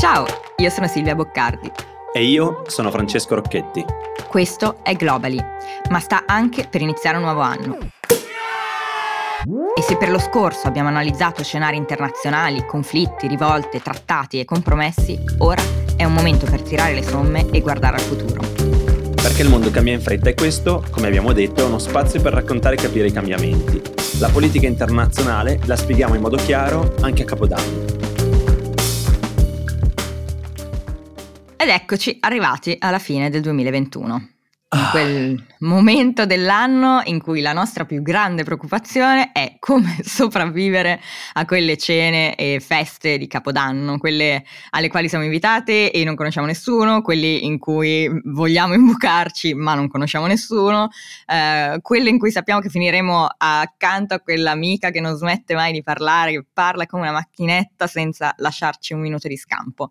Ciao, 0.00 0.24
io 0.56 0.70
sono 0.70 0.86
Silvia 0.86 1.14
Boccardi. 1.14 1.70
E 2.14 2.24
io 2.24 2.62
sono 2.68 2.90
Francesco 2.90 3.34
Rocchetti. 3.34 3.84
Questo 4.28 4.82
è 4.82 4.94
Globally, 4.94 5.38
ma 5.90 6.00
sta 6.00 6.24
anche 6.24 6.66
per 6.66 6.80
iniziare 6.80 7.18
un 7.18 7.24
nuovo 7.24 7.40
anno. 7.42 7.76
E 9.76 9.82
se 9.82 9.98
per 9.98 10.08
lo 10.08 10.18
scorso 10.18 10.68
abbiamo 10.68 10.88
analizzato 10.88 11.44
scenari 11.44 11.76
internazionali, 11.76 12.64
conflitti, 12.64 13.28
rivolte, 13.28 13.82
trattati 13.82 14.40
e 14.40 14.46
compromessi, 14.46 15.22
ora 15.40 15.60
è 15.96 16.04
un 16.04 16.14
momento 16.14 16.46
per 16.46 16.62
tirare 16.62 16.94
le 16.94 17.02
somme 17.02 17.50
e 17.50 17.60
guardare 17.60 17.96
al 17.96 18.02
futuro. 18.02 18.40
Perché 19.20 19.42
il 19.42 19.50
mondo 19.50 19.70
cambia 19.70 19.92
in 19.92 20.00
fretta 20.00 20.30
e 20.30 20.34
questo, 20.34 20.82
come 20.90 21.08
abbiamo 21.08 21.34
detto, 21.34 21.60
è 21.60 21.66
uno 21.66 21.78
spazio 21.78 22.22
per 22.22 22.32
raccontare 22.32 22.76
e 22.76 22.78
capire 22.78 23.08
i 23.08 23.12
cambiamenti. 23.12 23.82
La 24.18 24.30
politica 24.30 24.66
internazionale 24.66 25.60
la 25.66 25.76
spieghiamo 25.76 26.14
in 26.14 26.22
modo 26.22 26.38
chiaro 26.38 26.94
anche 27.02 27.20
a 27.20 27.26
Capodanno. 27.26 27.99
Ed 31.62 31.68
eccoci 31.68 32.16
arrivati 32.20 32.74
alla 32.78 32.98
fine 32.98 33.28
del 33.28 33.42
2021 33.42 34.28
in 34.72 34.88
quel 34.92 35.46
momento 35.58 36.24
dell'anno 36.24 37.02
in 37.04 37.20
cui 37.20 37.42
la 37.42 37.52
nostra 37.52 37.84
più 37.84 38.00
grande 38.00 38.44
preoccupazione 38.44 39.30
è 39.32 39.56
come 39.58 39.98
sopravvivere 40.02 40.98
a 41.34 41.44
quelle 41.44 41.76
cene 41.76 42.34
e 42.34 42.60
feste 42.60 43.18
di 43.18 43.26
Capodanno, 43.26 43.98
quelle 43.98 44.42
alle 44.70 44.88
quali 44.88 45.10
siamo 45.10 45.24
invitate 45.24 45.92
e 45.92 46.02
non 46.02 46.14
conosciamo 46.14 46.46
nessuno, 46.46 47.02
quelle 47.02 47.26
in 47.26 47.58
cui 47.58 48.08
vogliamo 48.32 48.72
imbucarci 48.72 49.52
ma 49.52 49.74
non 49.74 49.88
conosciamo 49.88 50.26
nessuno, 50.26 50.88
eh, 51.26 51.78
quelle 51.82 52.08
in 52.08 52.18
cui 52.18 52.30
sappiamo 52.30 52.60
che 52.60 52.70
finiremo 52.70 53.26
accanto 53.36 54.14
a 54.14 54.20
quell'amica 54.20 54.88
che 54.88 55.00
non 55.00 55.14
smette 55.14 55.54
mai 55.54 55.72
di 55.72 55.82
parlare, 55.82 56.32
che 56.32 56.46
parla 56.50 56.86
come 56.86 57.02
una 57.02 57.12
macchinetta 57.12 57.86
senza 57.86 58.32
lasciarci 58.38 58.94
un 58.94 59.00
minuto 59.00 59.28
di 59.28 59.36
scampo. 59.36 59.90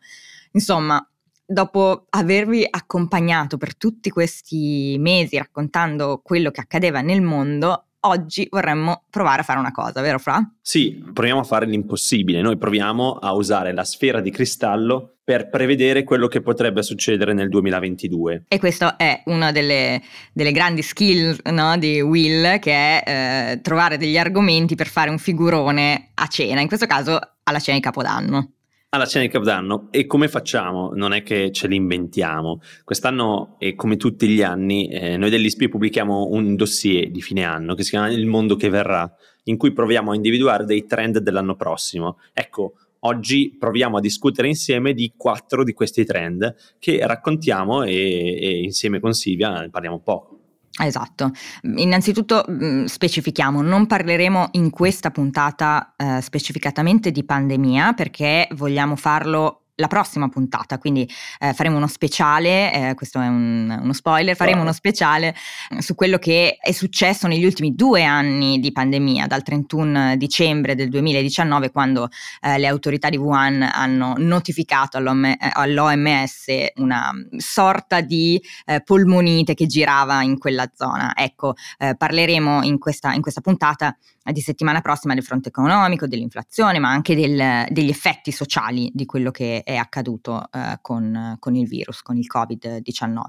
Insomma, 0.54 1.08
dopo 1.50 2.06
avervi 2.10 2.66
accompagnato 2.70 3.58
per 3.58 3.76
tutti 3.76 4.12
questi 4.12 4.96
mesi 5.00 5.38
raccontando 5.38 6.22
quello 6.24 6.52
che 6.52 6.62
accadeva 6.62 7.02
nel 7.02 7.22
mondo, 7.22 7.86
oggi 8.02 8.48
vorremmo 8.50 9.06
provare 9.10 9.42
a 9.42 9.44
fare 9.44 9.60
una 9.60 9.72
cosa, 9.72 10.00
vero 10.02 10.20
Fra? 10.20 10.40
Sì, 10.62 11.04
proviamo 11.12 11.40
a 11.40 11.44
fare 11.44 11.66
l'impossibile. 11.66 12.42
Noi 12.42 12.58
proviamo 12.58 13.14
a 13.14 13.34
usare 13.34 13.74
la 13.74 13.84
sfera 13.84 14.22
di 14.22 14.30
cristallo 14.30 15.16
per 15.24 15.50
prevedere 15.50 16.04
quello 16.04 16.28
che 16.28 16.42
potrebbe 16.42 16.84
succedere 16.84 17.34
nel 17.34 17.50
2022. 17.50 18.46
E 18.48 18.60
questo 18.60 18.98
è 18.98 19.22
una 19.26 19.52
delle, 19.52 20.02
delle 20.32 20.52
grandi 20.52 20.82
skill 20.84 21.36
no, 21.52 21.78
di 21.78 22.00
Will, 22.02 22.60
che 22.60 22.72
è 22.72 23.04
eh, 23.06 23.62
trovare 23.62 23.98
degli 23.98 24.18
argomenti 24.18 24.76
per 24.76 24.88
fare 24.88 25.10
un 25.10 25.18
figurone 25.18 26.12
a 26.14 26.28
cena, 26.28 26.62
in 26.62 26.68
questo 26.68 26.86
caso 26.86 27.20
alla 27.44 27.60
cena 27.60 27.78
di 27.78 27.84
Capodanno 27.84 28.54
alla 28.92 29.06
cena 29.06 29.26
di 29.26 29.32
Capodanno 29.32 29.90
e 29.92 30.08
come 30.08 30.28
facciamo? 30.28 30.92
Non 30.96 31.14
è 31.14 31.22
che 31.22 31.52
ce 31.52 31.68
l'inventiamo. 31.68 32.60
Quest'anno 32.84 33.56
e 33.60 33.76
come 33.76 33.98
tutti 33.98 34.28
gli 34.28 34.42
anni 34.42 34.88
eh, 34.88 35.16
noi 35.16 35.30
dell'ISPI 35.30 35.70
pubblichiamo 35.70 36.30
un 36.32 36.56
dossier 36.56 37.12
di 37.12 37.22
fine 37.22 37.44
anno 37.44 37.76
che 37.76 37.84
si 37.84 37.92
chiama 37.92 38.10
Il 38.10 38.26
mondo 38.26 38.56
che 38.56 38.70
verrà, 38.70 39.12
in 39.44 39.58
cui 39.58 39.74
proviamo 39.74 40.12
a 40.12 40.16
individuare 40.16 40.66
dei 40.66 40.86
trend 40.86 41.20
dell'anno 41.20 41.56
prossimo. 41.56 42.18
Ecco, 42.34 42.74
oggi 43.02 43.56
proviamo 43.60 43.98
a 43.98 44.02
discutere 44.02 44.48
insieme 44.48 44.94
di 44.94 45.14
quattro 45.16 45.64
di 45.64 45.74
questi 45.74 46.04
trend 46.04 46.56
che 46.80 47.06
raccontiamo 47.06 47.84
e, 47.84 47.94
e 47.94 48.62
insieme 48.64 49.00
con 49.00 49.14
Silvia 49.14 49.60
ne 49.60 49.70
parliamo 49.70 49.98
un 49.98 50.04
po'. 50.04 50.39
Esatto, 50.82 51.32
innanzitutto 51.76 52.46
mh, 52.48 52.86
specifichiamo, 52.86 53.62
non 53.62 53.86
parleremo 53.86 54.50
in 54.52 54.70
questa 54.70 55.12
puntata 55.12 55.94
eh, 55.98 56.22
specificatamente 56.22 57.12
di 57.12 57.26
pandemia 57.26 57.92
perché 57.94 58.48
vogliamo 58.54 58.96
farlo 58.96 59.64
la 59.80 59.88
prossima 59.88 60.28
puntata, 60.28 60.78
quindi 60.78 61.10
eh, 61.40 61.54
faremo 61.54 61.78
uno 61.78 61.88
speciale, 61.88 62.74
eh, 62.74 62.94
questo 62.96 63.20
è 63.20 63.28
un, 63.28 63.80
uno 63.82 63.94
spoiler, 63.94 64.36
faremo 64.36 64.62
uno 64.62 64.74
speciale 64.74 65.34
eh, 65.70 65.82
su 65.82 65.96
quello 65.96 66.18
che 66.18 66.58
è 66.60 66.72
successo 66.72 67.28
negli 67.28 67.46
ultimi 67.46 67.74
due 67.74 68.04
anni 68.04 68.60
di 68.60 68.72
pandemia, 68.72 69.26
dal 69.26 69.42
31 69.42 70.18
dicembre 70.18 70.76
del 70.76 70.90
2019 70.90 71.72
quando 71.72 72.10
eh, 72.42 72.58
le 72.58 72.68
autorità 72.68 73.10
di 73.10 73.18
Wuhan 73.18 73.62
hanno 73.62 74.16
notificato 74.18 74.98
all'OMS 74.98 76.46
una 76.76 77.12
sorta 77.38 78.02
di 78.02 78.42
eh, 78.66 78.82
polmonite 78.84 79.54
che 79.54 79.66
girava 79.66 80.22
in 80.24 80.38
quella 80.38 80.70
zona. 80.74 81.14
Ecco, 81.16 81.56
eh, 81.78 81.96
parleremo 81.96 82.64
in 82.64 82.78
questa, 82.78 83.14
in 83.14 83.22
questa 83.22 83.42
puntata 83.42 83.96
di 84.32 84.42
settimana 84.42 84.82
prossima 84.82 85.14
del 85.14 85.24
fronte 85.24 85.50
economico, 85.50 86.06
dell'inflazione, 86.06 86.80
ma 86.80 86.90
anche 86.90 87.16
del, 87.16 87.66
degli 87.70 87.90
effetti 87.90 88.32
sociali 88.32 88.90
di 88.94 89.06
quello 89.06 89.32
che 89.32 89.64
è 89.70 89.76
accaduto 89.76 90.50
eh, 90.52 90.80
con, 90.82 91.36
con 91.40 91.56
il 91.56 91.68
virus, 91.68 92.02
con 92.02 92.18
il 92.18 92.26
Covid-19. 92.32 93.22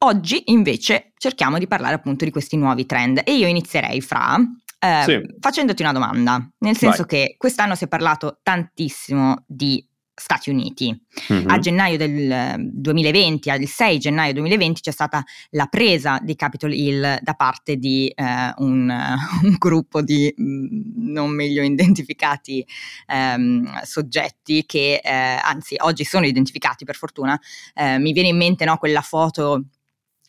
Oggi 0.00 0.42
invece 0.46 1.12
cerchiamo 1.16 1.58
di 1.58 1.66
parlare 1.66 1.94
appunto 1.94 2.24
di 2.24 2.30
questi 2.30 2.56
nuovi 2.56 2.84
trend 2.84 3.22
e 3.24 3.34
io 3.34 3.46
inizierei 3.46 4.00
fra 4.00 4.38
eh, 4.78 5.02
sì. 5.04 5.36
facendoti 5.40 5.82
una 5.82 5.92
domanda, 5.92 6.46
nel 6.58 6.76
senso 6.76 7.04
Vai. 7.04 7.06
che 7.06 7.34
quest'anno 7.38 7.74
si 7.74 7.84
è 7.84 7.88
parlato 7.88 8.38
tantissimo 8.42 9.44
di 9.46 9.84
Stati 10.18 10.50
Uniti. 10.50 10.96
Mm-hmm. 11.32 11.48
A 11.48 11.58
gennaio 11.58 11.96
del 11.96 12.56
2020, 12.58 13.50
al 13.50 13.64
6 13.64 13.98
gennaio 13.98 14.32
2020, 14.34 14.80
c'è 14.80 14.90
stata 14.90 15.24
la 15.50 15.66
presa 15.66 16.18
di 16.22 16.34
Capitol 16.36 16.72
Hill 16.72 17.18
da 17.20 17.34
parte 17.34 17.76
di 17.76 18.08
eh, 18.08 18.52
un, 18.58 18.88
un, 19.42 19.54
gruppo 19.58 20.02
di 20.02 20.32
mh, 20.36 20.42
mm, 20.42 21.12
non 21.12 21.30
meglio 21.30 21.62
identificati 21.62 22.66
ehm, 23.06 23.82
soggetti 23.82 24.64
che, 24.66 25.00
eh, 25.02 25.10
anzi, 25.10 25.76
oggi 25.78 26.04
sono 26.04 26.26
identificati 26.26 26.84
per 26.84 26.96
fortuna. 26.96 27.38
Eh, 27.74 27.98
mi 27.98 28.12
viene 28.12 28.28
in 28.28 28.36
mente 28.36 28.64
no, 28.64 28.76
quella 28.76 29.02
foto 29.02 29.64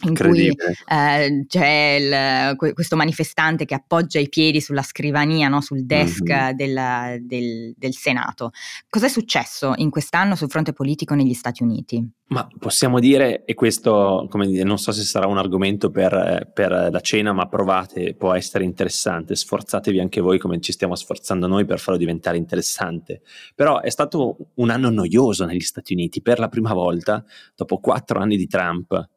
in 0.02 0.16
cui 0.16 0.48
eh, 0.48 1.46
c'è 1.48 1.98
il, 2.00 2.74
questo 2.74 2.96
manifestante 2.96 3.66
che 3.66 3.74
appoggia 3.74 4.20
i 4.20 4.30
piedi 4.30 4.62
sulla 4.62 4.82
scrivania, 4.82 5.50
no, 5.50 5.62
sul 5.62 5.86
desk 5.86 6.24
mm-hmm. 6.24 6.56
del, 6.56 7.26
del, 7.26 7.74
del, 7.78 7.94
Senato. 7.94 8.52
Cos'è 8.90 9.10
successo 9.10 9.74
in 9.78 9.90
quest'anno 9.90 10.36
sul 10.36 10.50
fronte 10.50 10.72
politico 10.72 11.16
negli 11.16 11.34
Stati 11.34 11.64
Uniti? 11.64 12.08
Ma 12.28 12.48
possiamo 12.60 13.00
dire, 13.00 13.44
e 13.44 13.56
questo 13.56 14.28
come 14.30 14.46
dire, 14.48 14.64
non 14.64 14.78
so 14.78 14.92
se 14.92 15.02
sarà 15.02 15.28
un 15.28 15.38
argomento 15.38 15.90
per, 15.90 16.50
per 16.54 16.90
la 16.92 17.00
cena, 17.02 17.34
ma 17.34 17.48
provate, 17.48 18.14
può 18.14 18.34
essere 18.34 18.64
interessante, 18.64 19.36
sforzatevi 19.36 20.00
anche 20.00 20.22
voi 20.22 20.38
come 20.38 20.60
ci 20.62 20.72
stiamo 20.72 20.96
sforzando 20.96 21.48
noi 21.48 21.66
per 21.66 21.80
farlo 21.80 22.00
diventare 22.00 22.38
interessante. 22.38 23.22
Però 23.56 23.82
è 23.82 23.90
stato 23.90 24.38
un 24.56 24.70
anno 24.70 24.90
noioso 24.90 25.44
negli 25.44 25.60
Stati 25.60 25.94
Uniti, 25.94 26.22
per 26.22 26.40
la 26.40 26.48
prima 26.48 26.72
volta, 26.72 27.26
dopo 27.56 27.80
quattro 27.80 28.20
anni 28.20 28.38
di 28.38 28.48
Trump 28.48 29.08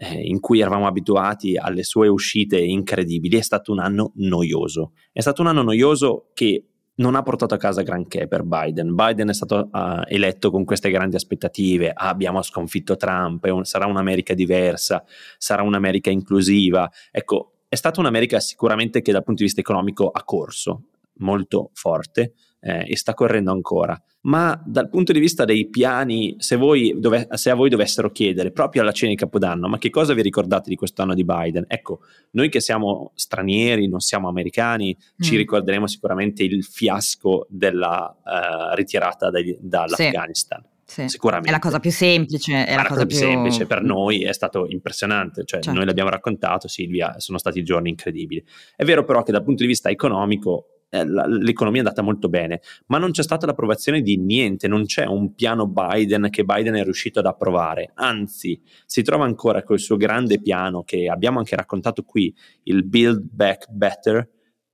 eh, 0.00 0.18
in 0.22 0.40
cui 0.40 0.60
eravamo 0.60 0.86
abituati 0.86 1.56
alle 1.56 1.82
sue 1.82 2.08
uscite 2.08 2.58
incredibili, 2.58 3.36
è 3.36 3.42
stato 3.42 3.70
un 3.70 3.80
anno 3.80 4.12
noioso. 4.16 4.92
È 5.12 5.20
stato 5.20 5.42
un 5.42 5.48
anno 5.48 5.62
noioso 5.62 6.30
che 6.32 6.64
non 6.96 7.14
ha 7.14 7.22
portato 7.22 7.54
a 7.54 7.58
casa 7.58 7.82
granché 7.82 8.26
per 8.26 8.42
Biden. 8.44 8.94
Biden 8.94 9.28
è 9.28 9.34
stato 9.34 9.68
uh, 9.70 10.02
eletto 10.06 10.50
con 10.50 10.64
queste 10.64 10.90
grandi 10.90 11.16
aspettative, 11.16 11.90
ah, 11.94 12.08
abbiamo 12.08 12.40
sconfitto 12.42 12.96
Trump, 12.96 13.44
un, 13.44 13.64
sarà 13.64 13.86
un'America 13.86 14.32
diversa, 14.32 15.04
sarà 15.36 15.62
un'America 15.62 16.10
inclusiva. 16.10 16.90
Ecco, 17.10 17.52
è 17.68 17.74
stata 17.74 18.00
un'America 18.00 18.40
sicuramente 18.40 19.02
che 19.02 19.12
dal 19.12 19.22
punto 19.22 19.40
di 19.40 19.46
vista 19.46 19.60
economico 19.60 20.08
ha 20.08 20.24
corso 20.24 20.84
molto 21.20 21.70
forte 21.72 22.34
eh, 22.60 22.90
e 22.90 22.96
sta 22.96 23.14
correndo 23.14 23.52
ancora 23.52 24.00
ma 24.22 24.60
dal 24.66 24.90
punto 24.90 25.12
di 25.12 25.18
vista 25.18 25.44
dei 25.44 25.68
piani, 25.68 26.34
se, 26.38 26.58
dove, 26.58 27.28
se, 27.32 27.50
a 27.50 27.54
voi 27.54 27.70
dovessero 27.70 28.10
chiedere 28.10 28.50
proprio 28.50 28.82
alla 28.82 28.92
cena 28.92 29.12
di 29.12 29.16
Capodanno, 29.16 29.66
ma 29.68 29.78
che 29.78 29.88
cosa 29.88 30.12
vi 30.12 30.20
ricordate 30.20 30.68
di 30.68 30.76
quest'anno 30.76 31.14
di 31.14 31.24
Biden? 31.24 31.64
Ecco, 31.66 32.00
noi 32.32 32.50
che 32.50 32.60
siamo 32.60 33.12
stranieri, 33.14 33.88
non 33.88 34.00
siamo 34.00 34.28
americani, 34.28 34.94
mm. 34.94 35.22
ci 35.22 35.36
ricorderemo 35.36 35.86
sicuramente 35.86 36.42
il 36.42 36.62
fiasco 36.64 37.46
della 37.48 38.14
uh, 38.22 38.74
ritirata 38.74 39.30
dai, 39.30 39.56
dall'Afghanistan. 39.58 40.66
Sì. 40.84 41.08
Sicuramente. 41.08 41.50
È 41.50 41.52
la 41.52 41.60
cosa 41.60 41.78
più 41.78 41.92
semplice. 41.92 42.64
È 42.66 42.74
la, 42.74 42.82
la 42.82 42.88
cosa, 42.88 43.06
più 43.06 43.16
semplice 43.16 43.64
per 43.64 43.80
noi 43.80 44.24
è 44.24 44.32
stato 44.32 44.66
impressionante, 44.66 45.44
cioè 45.44 45.60
certo. 45.60 45.72
noi 45.72 45.86
l'abbiamo 45.86 46.10
raccontato, 46.10 46.66
Silvia, 46.66 47.14
sono 47.20 47.38
stati 47.38 47.62
giorni 47.62 47.90
incredibili. 47.90 48.44
È 48.74 48.84
vero 48.84 49.04
però 49.04 49.22
che 49.22 49.30
dal 49.30 49.44
punto 49.44 49.62
di 49.62 49.68
vista 49.68 49.88
economico 49.88 50.79
l'economia 50.90 51.82
è 51.82 51.84
andata 51.84 52.02
molto 52.02 52.28
bene, 52.28 52.60
ma 52.86 52.98
non 52.98 53.12
c'è 53.12 53.22
stata 53.22 53.46
l'approvazione 53.46 54.02
di 54.02 54.16
niente, 54.16 54.68
non 54.68 54.84
c'è 54.84 55.06
un 55.06 55.34
piano 55.34 55.66
Biden 55.66 56.28
che 56.30 56.44
Biden 56.44 56.74
è 56.74 56.84
riuscito 56.84 57.20
ad 57.20 57.26
approvare, 57.26 57.92
anzi 57.94 58.60
si 58.86 59.02
trova 59.02 59.24
ancora 59.24 59.62
col 59.62 59.78
suo 59.78 59.96
grande 59.96 60.40
piano 60.40 60.82
che 60.82 61.08
abbiamo 61.08 61.38
anche 61.38 61.56
raccontato 61.56 62.02
qui, 62.02 62.34
il 62.64 62.84
Build 62.84 63.22
Back 63.22 63.70
Better, 63.70 64.28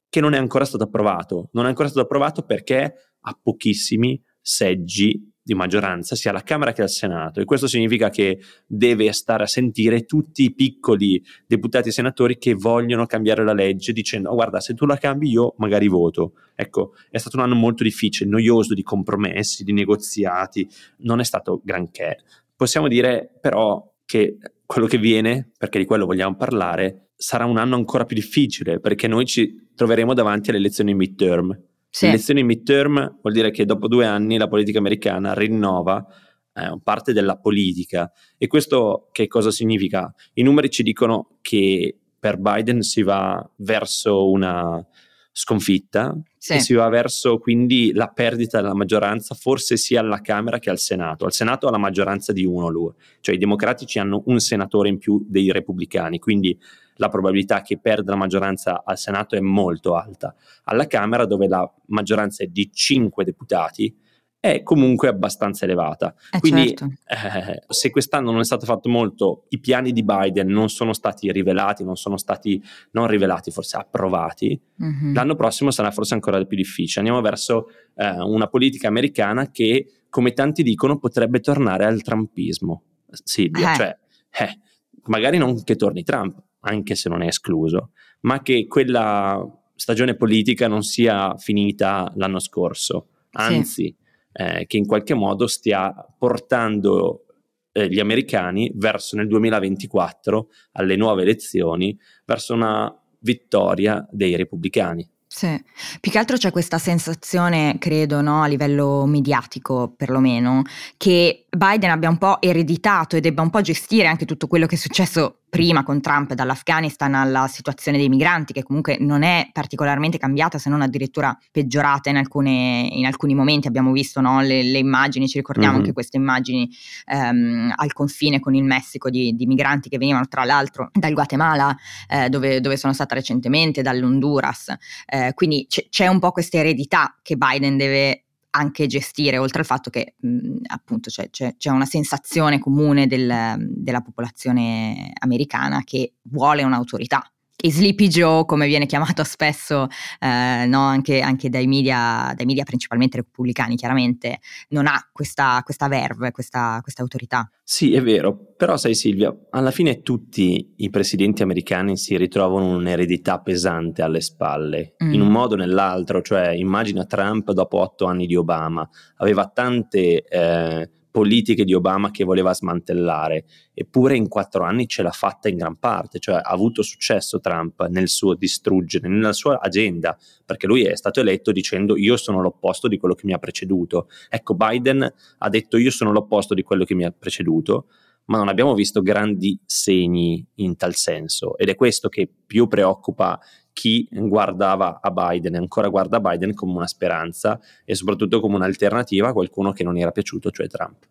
che 0.08 0.20
non 0.20 0.32
è 0.32 0.38
ancora 0.38 0.64
stato 0.64 0.84
approvato. 0.84 1.50
Non 1.52 1.66
è 1.66 1.68
ancora 1.68 1.88
stato 1.88 2.04
approvato 2.04 2.42
perché 2.42 2.94
ha 3.20 3.38
pochissimi 3.40 4.18
seggi 4.40 5.30
di 5.46 5.54
maggioranza 5.54 6.16
sia 6.16 6.30
alla 6.30 6.42
Camera 6.42 6.72
che 6.72 6.82
al 6.82 6.90
Senato 6.90 7.38
e 7.38 7.44
questo 7.44 7.68
significa 7.68 8.10
che 8.10 8.40
deve 8.66 9.12
stare 9.12 9.44
a 9.44 9.46
sentire 9.46 10.04
tutti 10.04 10.42
i 10.42 10.52
piccoli 10.52 11.22
deputati 11.46 11.90
e 11.90 11.92
senatori 11.92 12.36
che 12.36 12.54
vogliono 12.54 13.06
cambiare 13.06 13.44
la 13.44 13.52
legge 13.52 13.92
dicendo 13.92 14.30
oh, 14.30 14.34
guarda 14.34 14.58
se 14.58 14.74
tu 14.74 14.86
la 14.86 14.96
cambi 14.96 15.30
io 15.30 15.54
magari 15.58 15.86
voto. 15.86 16.32
Ecco, 16.56 16.94
è 17.10 17.18
stato 17.18 17.36
un 17.36 17.44
anno 17.44 17.54
molto 17.54 17.84
difficile, 17.84 18.28
noioso 18.28 18.74
di 18.74 18.82
compromessi, 18.82 19.62
di 19.62 19.72
negoziati, 19.72 20.68
non 21.02 21.20
è 21.20 21.24
stato 21.24 21.60
granché. 21.62 22.24
Possiamo 22.56 22.88
dire 22.88 23.30
però 23.40 23.88
che 24.04 24.38
quello 24.66 24.88
che 24.88 24.98
viene, 24.98 25.52
perché 25.56 25.78
di 25.78 25.84
quello 25.84 26.06
vogliamo 26.06 26.34
parlare, 26.34 27.10
sarà 27.14 27.44
un 27.44 27.56
anno 27.56 27.76
ancora 27.76 28.04
più 28.04 28.16
difficile 28.16 28.80
perché 28.80 29.06
noi 29.06 29.26
ci 29.26 29.68
troveremo 29.76 30.12
davanti 30.12 30.50
alle 30.50 30.58
elezioni 30.58 30.92
midterm 30.92 31.56
sì. 31.96 32.04
Le 32.04 32.12
elezioni 32.12 32.44
midterm 32.44 33.20
vuol 33.22 33.32
dire 33.32 33.50
che 33.50 33.64
dopo 33.64 33.88
due 33.88 34.04
anni 34.04 34.36
la 34.36 34.48
politica 34.48 34.76
americana 34.76 35.32
rinnova 35.32 36.06
eh, 36.52 36.78
parte 36.82 37.14
della 37.14 37.38
politica. 37.38 38.12
E 38.36 38.48
questo 38.48 39.08
che 39.12 39.26
cosa 39.28 39.50
significa? 39.50 40.14
I 40.34 40.42
numeri 40.42 40.68
ci 40.68 40.82
dicono 40.82 41.38
che 41.40 41.96
per 42.18 42.36
Biden 42.36 42.82
si 42.82 43.02
va 43.02 43.42
verso 43.56 44.28
una 44.30 44.86
sconfitta 45.32 46.14
sì. 46.36 46.52
e 46.52 46.60
si 46.60 46.74
va 46.74 46.86
verso 46.90 47.38
quindi 47.38 47.92
la 47.94 48.08
perdita 48.08 48.60
della 48.60 48.74
maggioranza 48.74 49.34
forse 49.34 49.78
sia 49.78 50.00
alla 50.00 50.20
Camera 50.20 50.58
che 50.58 50.68
al 50.68 50.78
Senato. 50.78 51.24
Al 51.24 51.32
Senato 51.32 51.66
ha 51.66 51.70
la 51.70 51.78
maggioranza 51.78 52.30
di 52.34 52.44
uno 52.44 52.68
lui, 52.68 52.92
cioè 53.20 53.34
i 53.34 53.38
democratici 53.38 53.98
hanno 53.98 54.22
un 54.26 54.38
senatore 54.38 54.90
in 54.90 54.98
più 54.98 55.24
dei 55.26 55.50
repubblicani, 55.50 56.18
quindi 56.18 56.58
la 56.96 57.08
probabilità 57.08 57.62
che 57.62 57.78
perda 57.78 58.12
la 58.12 58.18
maggioranza 58.18 58.82
al 58.84 58.98
Senato 58.98 59.36
è 59.36 59.40
molto 59.40 59.94
alta. 59.94 60.34
Alla 60.64 60.86
Camera, 60.86 61.26
dove 61.26 61.48
la 61.48 61.70
maggioranza 61.86 62.42
è 62.42 62.46
di 62.46 62.70
5 62.72 63.24
deputati, 63.24 63.94
è 64.38 64.62
comunque 64.62 65.08
abbastanza 65.08 65.64
elevata. 65.64 66.14
Eh 66.30 66.38
Quindi 66.38 66.76
certo. 66.76 66.92
eh, 67.06 67.62
se 67.68 67.90
quest'anno 67.90 68.30
non 68.30 68.40
è 68.40 68.44
stato 68.44 68.64
fatto 68.64 68.88
molto, 68.88 69.46
i 69.48 69.58
piani 69.58 69.92
di 69.92 70.04
Biden 70.04 70.48
non 70.48 70.68
sono 70.68 70.92
stati 70.92 71.30
rivelati, 71.32 71.84
non 71.84 71.96
sono 71.96 72.16
stati 72.16 72.62
non 72.92 73.06
rivelati, 73.06 73.50
forse 73.50 73.76
approvati, 73.76 74.58
mm-hmm. 74.82 75.14
l'anno 75.14 75.34
prossimo 75.34 75.70
sarà 75.70 75.90
forse 75.90 76.14
ancora 76.14 76.42
più 76.44 76.56
difficile. 76.56 77.00
Andiamo 77.00 77.20
verso 77.20 77.68
eh, 77.94 78.08
una 78.20 78.46
politica 78.46 78.88
americana 78.88 79.50
che, 79.50 80.04
come 80.08 80.32
tanti 80.32 80.62
dicono, 80.62 80.98
potrebbe 80.98 81.40
tornare 81.40 81.84
al 81.84 82.02
trumpismo. 82.02 82.82
Silvia, 83.08 83.72
eh. 83.72 83.76
cioè, 83.76 83.98
eh, 84.38 84.58
magari 85.04 85.38
non 85.38 85.62
che 85.64 85.76
torni 85.76 86.02
Trump, 86.02 86.42
anche 86.66 86.94
se 86.94 87.08
non 87.08 87.22
è 87.22 87.26
escluso, 87.26 87.90
ma 88.20 88.42
che 88.42 88.66
quella 88.66 89.44
stagione 89.74 90.16
politica 90.16 90.68
non 90.68 90.82
sia 90.82 91.36
finita 91.36 92.12
l'anno 92.16 92.38
scorso, 92.38 93.08
anzi 93.32 93.84
sì. 93.84 93.96
eh, 94.32 94.66
che 94.66 94.76
in 94.76 94.86
qualche 94.86 95.14
modo 95.14 95.46
stia 95.46 95.94
portando 96.18 97.26
eh, 97.72 97.88
gli 97.88 98.00
americani 98.00 98.70
verso 98.74 99.16
nel 99.16 99.28
2024, 99.28 100.48
alle 100.72 100.96
nuove 100.96 101.22
elezioni, 101.22 101.96
verso 102.24 102.54
una 102.54 102.92
vittoria 103.20 104.06
dei 104.10 104.34
repubblicani. 104.34 105.08
Sì, 105.28 105.62
più 106.00 106.10
che 106.10 106.18
altro 106.18 106.36
c'è 106.36 106.50
questa 106.50 106.78
sensazione, 106.78 107.76
credo, 107.78 108.20
no, 108.22 108.42
a 108.42 108.46
livello 108.46 109.04
mediatico 109.06 109.92
perlomeno, 109.94 110.62
che 110.96 111.46
Biden 111.50 111.90
abbia 111.90 112.08
un 112.08 112.16
po' 112.16 112.40
ereditato 112.40 113.16
e 113.16 113.20
debba 113.20 113.42
un 113.42 113.50
po' 113.50 113.60
gestire 113.60 114.06
anche 114.06 114.24
tutto 114.24 114.46
quello 114.46 114.66
che 114.66 114.76
è 114.76 114.78
successo 114.78 115.40
prima 115.48 115.82
con 115.84 116.00
Trump, 116.00 116.34
dall'Afghanistan 116.34 117.14
alla 117.14 117.46
situazione 117.46 117.98
dei 117.98 118.08
migranti, 118.08 118.52
che 118.52 118.62
comunque 118.62 118.96
non 119.00 119.22
è 119.22 119.48
particolarmente 119.52 120.18
cambiata, 120.18 120.58
se 120.58 120.68
non 120.68 120.82
addirittura 120.82 121.36
peggiorata 121.50 122.10
in, 122.10 122.16
alcune, 122.16 122.88
in 122.90 123.06
alcuni 123.06 123.34
momenti. 123.34 123.68
Abbiamo 123.68 123.92
visto 123.92 124.20
no, 124.20 124.40
le, 124.40 124.62
le, 124.62 124.78
immagini, 124.78 125.28
ci 125.28 125.38
ricordiamo 125.38 125.72
mm-hmm. 125.72 125.80
anche 125.80 125.92
queste 125.92 126.16
immagini 126.16 126.68
ehm, 127.06 127.72
al 127.74 127.92
confine 127.92 128.40
con 128.40 128.54
il 128.54 128.64
Messico 128.64 129.08
di, 129.08 129.34
di, 129.34 129.46
migranti 129.46 129.88
che 129.88 129.98
venivano 129.98 130.26
tra 130.26 130.44
l'altro 130.44 130.90
dal 130.92 131.12
Guatemala, 131.12 131.74
eh, 132.08 132.28
dove, 132.28 132.60
dove, 132.60 132.76
sono 132.76 132.92
stata 132.92 133.14
recentemente, 133.14 133.82
dall'Honduras. 133.82 134.74
Eh, 135.06 135.32
quindi 135.34 135.66
c- 135.68 135.88
c'è 135.88 136.06
un 136.06 136.18
po' 136.18 136.32
questa 136.32 136.58
eredità 136.58 137.16
che 137.22 137.36
Biden 137.36 137.76
deve 137.76 138.25
anche 138.56 138.86
gestire, 138.86 139.38
oltre 139.38 139.60
al 139.60 139.66
fatto 139.66 139.90
che 139.90 140.14
mh, 140.18 140.58
appunto 140.66 141.10
c'è, 141.10 141.28
c'è, 141.30 141.56
c'è, 141.56 141.70
una 141.70 141.84
sensazione 141.84 142.58
comune 142.58 143.06
del, 143.06 143.56
della 143.58 144.00
popolazione 144.00 145.12
americana 145.20 145.82
che 145.84 146.14
vuole 146.22 146.64
un'autorità. 146.64 147.22
E 147.58 147.72
Sleepy 147.72 148.08
Joe, 148.08 148.44
come 148.44 148.66
viene 148.66 148.84
chiamato 148.84 149.24
spesso 149.24 149.86
eh, 150.20 150.66
no, 150.66 150.80
anche, 150.80 151.20
anche 151.20 151.48
dai, 151.48 151.66
media, 151.66 152.32
dai, 152.36 152.44
media, 152.44 152.64
principalmente 152.64 153.16
repubblicani, 153.16 153.76
chiaramente 153.76 154.40
non 154.68 154.86
ha 154.86 155.08
questa, 155.10 155.62
questa 155.64 155.88
verve, 155.88 156.32
questa, 156.32 156.80
questa 156.82 157.00
autorità. 157.00 157.50
Sì, 157.64 157.94
è 157.94 158.02
vero, 158.02 158.36
però 158.56 158.76
sai 158.76 158.94
Silvia, 158.94 159.34
alla 159.50 159.70
fine 159.70 160.02
tutti 160.02 160.74
i 160.76 160.90
presidenti 160.90 161.42
americani 161.42 161.96
si 161.96 162.16
ritrovano 162.18 162.76
un'eredità 162.76 163.40
pesante 163.40 164.02
alle 164.02 164.20
spalle, 164.20 164.94
mm. 165.02 165.12
in 165.14 165.22
un 165.22 165.28
modo 165.28 165.54
o 165.54 165.56
nell'altro, 165.56 166.20
cioè 166.20 166.50
immagina 166.50 167.06
Trump 167.06 167.50
dopo 167.52 167.78
otto 167.78 168.04
anni 168.04 168.26
di 168.26 168.36
Obama, 168.36 168.86
aveva 169.16 169.46
tante 169.46 170.24
eh, 170.24 170.90
politiche 171.16 171.64
di 171.64 171.72
Obama 171.72 172.10
che 172.10 172.24
voleva 172.24 172.52
smantellare, 172.52 173.46
eppure 173.72 174.16
in 174.16 174.28
quattro 174.28 174.64
anni 174.64 174.86
ce 174.86 175.00
l'ha 175.00 175.12
fatta 175.12 175.48
in 175.48 175.56
gran 175.56 175.78
parte, 175.78 176.18
cioè 176.18 176.34
ha 176.34 176.40
avuto 176.50 176.82
successo 176.82 177.40
Trump 177.40 177.86
nel 177.86 178.08
suo 178.08 178.34
distruggere, 178.34 179.08
nella 179.08 179.32
sua 179.32 179.58
agenda, 179.58 180.14
perché 180.44 180.66
lui 180.66 180.84
è 180.84 180.94
stato 180.94 181.20
eletto 181.20 181.52
dicendo 181.52 181.96
io 181.96 182.18
sono 182.18 182.42
l'opposto 182.42 182.86
di 182.86 182.98
quello 182.98 183.14
che 183.14 183.24
mi 183.24 183.32
ha 183.32 183.38
preceduto. 183.38 184.10
Ecco, 184.28 184.54
Biden 184.56 185.10
ha 185.38 185.48
detto 185.48 185.78
io 185.78 185.90
sono 185.90 186.12
l'opposto 186.12 186.52
di 186.52 186.62
quello 186.62 186.84
che 186.84 186.94
mi 186.94 187.06
ha 187.06 187.14
preceduto, 187.18 187.86
ma 188.26 188.36
non 188.36 188.48
abbiamo 188.48 188.74
visto 188.74 189.00
grandi 189.00 189.58
segni 189.64 190.46
in 190.56 190.76
tal 190.76 190.96
senso 190.96 191.56
ed 191.56 191.70
è 191.70 191.76
questo 191.76 192.10
che 192.10 192.28
più 192.46 192.66
preoccupa 192.66 193.40
chi 193.76 194.08
guardava 194.10 195.00
a 195.02 195.10
Biden 195.10 195.54
e 195.54 195.58
ancora 195.58 195.88
guarda 195.88 196.18
Biden 196.18 196.54
come 196.54 196.72
una 196.72 196.86
speranza 196.86 197.60
e 197.84 197.94
soprattutto 197.94 198.40
come 198.40 198.54
un'alternativa 198.54 199.28
a 199.28 199.32
qualcuno 199.34 199.72
che 199.72 199.84
non 199.84 199.98
era 199.98 200.12
piaciuto, 200.12 200.50
cioè 200.50 200.66
Trump. 200.66 201.04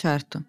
Certo, 0.00 0.44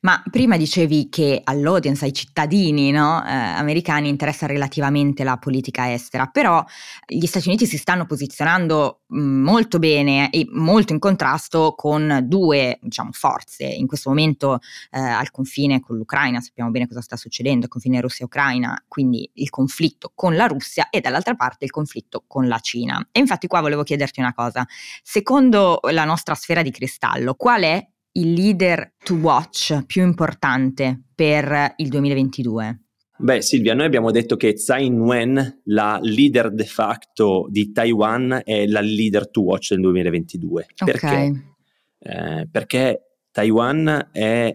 ma 0.00 0.22
prima 0.30 0.56
dicevi 0.56 1.10
che 1.10 1.42
all'audience, 1.44 2.06
ai 2.06 2.14
cittadini 2.14 2.90
no, 2.90 3.22
eh, 3.22 3.30
americani 3.30 4.08
interessa 4.08 4.46
relativamente 4.46 5.24
la 5.24 5.36
politica 5.36 5.92
estera, 5.92 6.26
però 6.28 6.64
gli 7.06 7.26
Stati 7.26 7.48
Uniti 7.48 7.66
si 7.66 7.76
stanno 7.76 8.06
posizionando 8.06 9.02
mh, 9.08 9.20
molto 9.20 9.78
bene 9.78 10.30
e 10.30 10.46
molto 10.52 10.94
in 10.94 11.00
contrasto 11.00 11.74
con 11.76 12.24
due 12.26 12.78
diciamo, 12.80 13.10
forze. 13.12 13.64
In 13.64 13.86
questo 13.86 14.08
momento 14.08 14.60
eh, 14.90 14.98
al 14.98 15.30
confine 15.30 15.80
con 15.80 15.98
l'Ucraina, 15.98 16.40
sappiamo 16.40 16.70
bene 16.70 16.88
cosa 16.88 17.02
sta 17.02 17.16
succedendo, 17.16 17.66
al 17.66 17.70
confine 17.70 18.00
Russia-Ucraina, 18.00 18.84
quindi 18.88 19.30
il 19.34 19.50
conflitto 19.50 20.12
con 20.14 20.34
la 20.34 20.46
Russia 20.46 20.88
e 20.88 21.02
dall'altra 21.02 21.34
parte 21.34 21.66
il 21.66 21.70
conflitto 21.70 22.24
con 22.26 22.48
la 22.48 22.58
Cina. 22.58 23.06
E 23.12 23.20
infatti 23.20 23.48
qua 23.48 23.60
volevo 23.60 23.82
chiederti 23.82 24.20
una 24.20 24.32
cosa, 24.32 24.66
secondo 25.02 25.80
la 25.90 26.06
nostra 26.06 26.34
sfera 26.34 26.62
di 26.62 26.70
cristallo, 26.70 27.34
qual 27.34 27.64
è 27.64 27.86
il 28.16 28.32
leader 28.32 28.94
to 29.02 29.14
watch 29.14 29.84
più 29.86 30.02
importante 30.02 31.04
per 31.14 31.74
il 31.76 31.88
2022? 31.88 32.80
Beh 33.16 33.42
Silvia, 33.42 33.74
noi 33.74 33.86
abbiamo 33.86 34.10
detto 34.10 34.36
che 34.36 34.54
Tsai 34.54 34.86
Ing-wen, 34.86 35.60
la 35.64 35.98
leader 36.02 36.52
de 36.52 36.64
facto 36.64 37.46
di 37.48 37.70
Taiwan, 37.70 38.40
è 38.44 38.66
la 38.66 38.80
leader 38.80 39.30
to 39.30 39.42
watch 39.42 39.70
del 39.70 39.80
2022. 39.80 40.66
Perché? 40.84 41.06
Okay. 41.06 41.42
Eh, 41.98 42.48
perché 42.50 43.18
Taiwan 43.30 44.08
è 44.12 44.54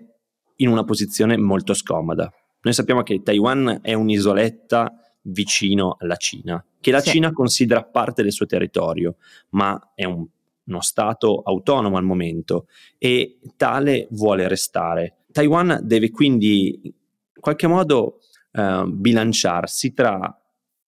in 0.57 0.67
una 0.67 0.83
posizione 0.83 1.37
molto 1.37 1.73
scomoda. 1.73 2.31
Noi 2.61 2.73
sappiamo 2.73 3.01
che 3.01 3.21
Taiwan 3.23 3.79
è 3.81 3.93
un'isoletta 3.93 4.93
vicino 5.23 5.95
alla 5.97 6.17
Cina, 6.17 6.63
che 6.79 6.91
la 6.91 6.99
sì. 6.99 7.11
Cina 7.11 7.31
considera 7.31 7.83
parte 7.83 8.23
del 8.23 8.33
suo 8.33 8.45
territorio, 8.45 9.15
ma 9.51 9.91
è 9.95 10.03
un 10.03 10.27
uno 10.69 10.81
Stato 10.81 11.41
autonomo 11.43 11.97
al 11.97 12.03
momento 12.03 12.67
e 12.97 13.39
tale 13.57 14.07
vuole 14.11 14.47
restare. 14.47 15.25
Taiwan 15.31 15.79
deve 15.83 16.09
quindi 16.09 16.79
in 16.83 16.91
qualche 17.39 17.67
modo 17.67 18.19
eh, 18.51 18.83
bilanciarsi 18.87 19.93
tra 19.93 20.33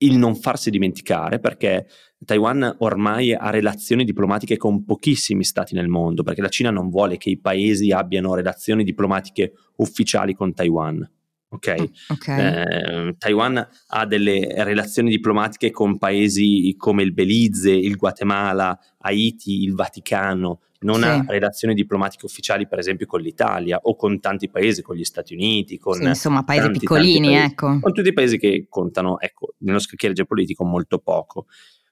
il 0.04 0.18
non 0.18 0.36
farsi 0.36 0.70
dimenticare, 0.70 1.40
perché 1.40 1.88
Taiwan 2.26 2.78
ormai 2.80 3.34
ha 3.34 3.50
relazioni 3.50 4.04
diplomatiche 4.04 4.58
con 4.58 4.84
pochissimi 4.84 5.44
stati 5.44 5.76
nel 5.76 5.88
mondo, 5.88 6.24
perché 6.24 6.42
la 6.42 6.50
Cina 6.50 6.72
non 6.72 6.90
vuole 6.90 7.18
che 7.18 7.30
i 7.30 7.40
paesi 7.40 7.92
abbiano 7.92 8.34
relazioni 8.34 8.84
diplomatiche 8.84 9.54
ufficiali 9.78 10.34
con 10.34 10.54
Taiwan. 10.54 11.08
Ok, 11.54 11.82
mm, 11.82 11.86
okay. 12.08 12.40
Eh, 12.40 13.16
Taiwan 13.18 13.68
ha 13.88 14.06
delle 14.06 14.54
relazioni 14.64 15.10
diplomatiche 15.10 15.70
con 15.70 15.98
paesi 15.98 16.74
come 16.78 17.04
il 17.04 17.12
Belize, 17.12 17.72
il 17.72 17.98
Guatemala, 17.98 18.78
Haiti, 19.00 19.64
il 19.64 19.74
Vaticano, 19.74 20.62
non 20.80 21.02
sì. 21.02 21.08
ha 21.08 21.26
relazioni 21.28 21.74
diplomatiche 21.74 22.26
ufficiali 22.26 22.68
per 22.68 22.80
esempio 22.80 23.06
con 23.06 23.20
l'Italia 23.20 23.80
o 23.82 23.96
con 23.96 24.22
tanti 24.22 24.50
paesi, 24.50 24.82
con 24.82 24.96
gli 24.96 25.04
Stati 25.04 25.34
Uniti, 25.34 25.78
con 25.78 25.96
sì, 25.96 26.04
insomma 26.04 26.44
paesi 26.44 26.64
tanti, 26.64 26.80
piccolini, 26.80 27.14
tanti 27.14 27.28
paesi, 27.28 27.52
ecco. 27.52 27.80
Con 27.82 27.94
tutti 27.94 28.08
i 28.08 28.14
paesi 28.14 28.38
che 28.38 28.66
contano, 28.70 29.20
ecco, 29.20 29.54
nello 29.58 29.80
scacchiere 29.80 30.16
geopolitico 30.16 30.64
molto 30.64 31.00
poco. 31.00 31.48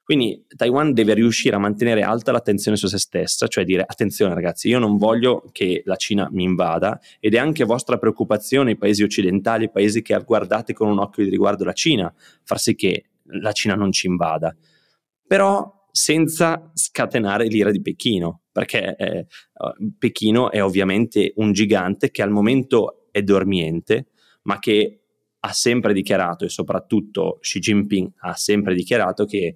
Quindi 0.10 0.44
Taiwan 0.56 0.94
deve 0.94 1.14
riuscire 1.14 1.56
a 1.56 1.60
mantenere 1.60 2.02
alta 2.02 2.32
l'attenzione 2.32 2.76
su 2.78 2.88
se 2.88 2.98
stessa, 2.98 3.46
cioè 3.46 3.64
dire 3.64 3.84
attenzione 3.86 4.34
ragazzi, 4.34 4.68
io 4.68 4.80
non 4.80 4.98
voglio 4.98 5.44
che 5.52 5.84
la 5.86 5.98
Cina 5.98 6.28
mi 6.32 6.42
invada 6.42 7.00
ed 7.20 7.36
è 7.36 7.38
anche 7.38 7.64
vostra 7.64 8.00
preoccupazione 8.00 8.72
i 8.72 8.76
paesi 8.76 9.04
occidentali, 9.04 9.66
i 9.66 9.70
paesi 9.70 10.02
che 10.02 10.20
guardate 10.26 10.74
con 10.74 10.88
un 10.90 10.98
occhio 10.98 11.24
di 11.24 11.30
riguardo 11.30 11.64
la 11.64 11.74
Cina, 11.74 12.12
far 12.44 12.58
sì 12.58 12.74
che 12.74 13.04
la 13.26 13.52
Cina 13.52 13.76
non 13.76 13.92
ci 13.92 14.08
invada. 14.08 14.58
Però 15.28 15.88
senza 15.92 16.72
scatenare 16.74 17.46
l'ira 17.46 17.70
di 17.70 17.80
Pechino, 17.80 18.46
perché 18.52 18.96
eh, 18.96 19.28
Pechino 19.96 20.50
è 20.50 20.64
ovviamente 20.64 21.34
un 21.36 21.52
gigante 21.52 22.10
che 22.10 22.24
al 22.24 22.32
momento 22.32 23.10
è 23.12 23.22
dormiente, 23.22 24.08
ma 24.42 24.58
che 24.58 25.02
ha 25.40 25.54
sempre 25.54 25.94
dichiarato, 25.94 26.46
e 26.46 26.50
soprattutto 26.50 27.38
Xi 27.42 27.60
Jinping 27.60 28.12
ha 28.22 28.34
sempre 28.34 28.74
dichiarato 28.74 29.26
che 29.26 29.56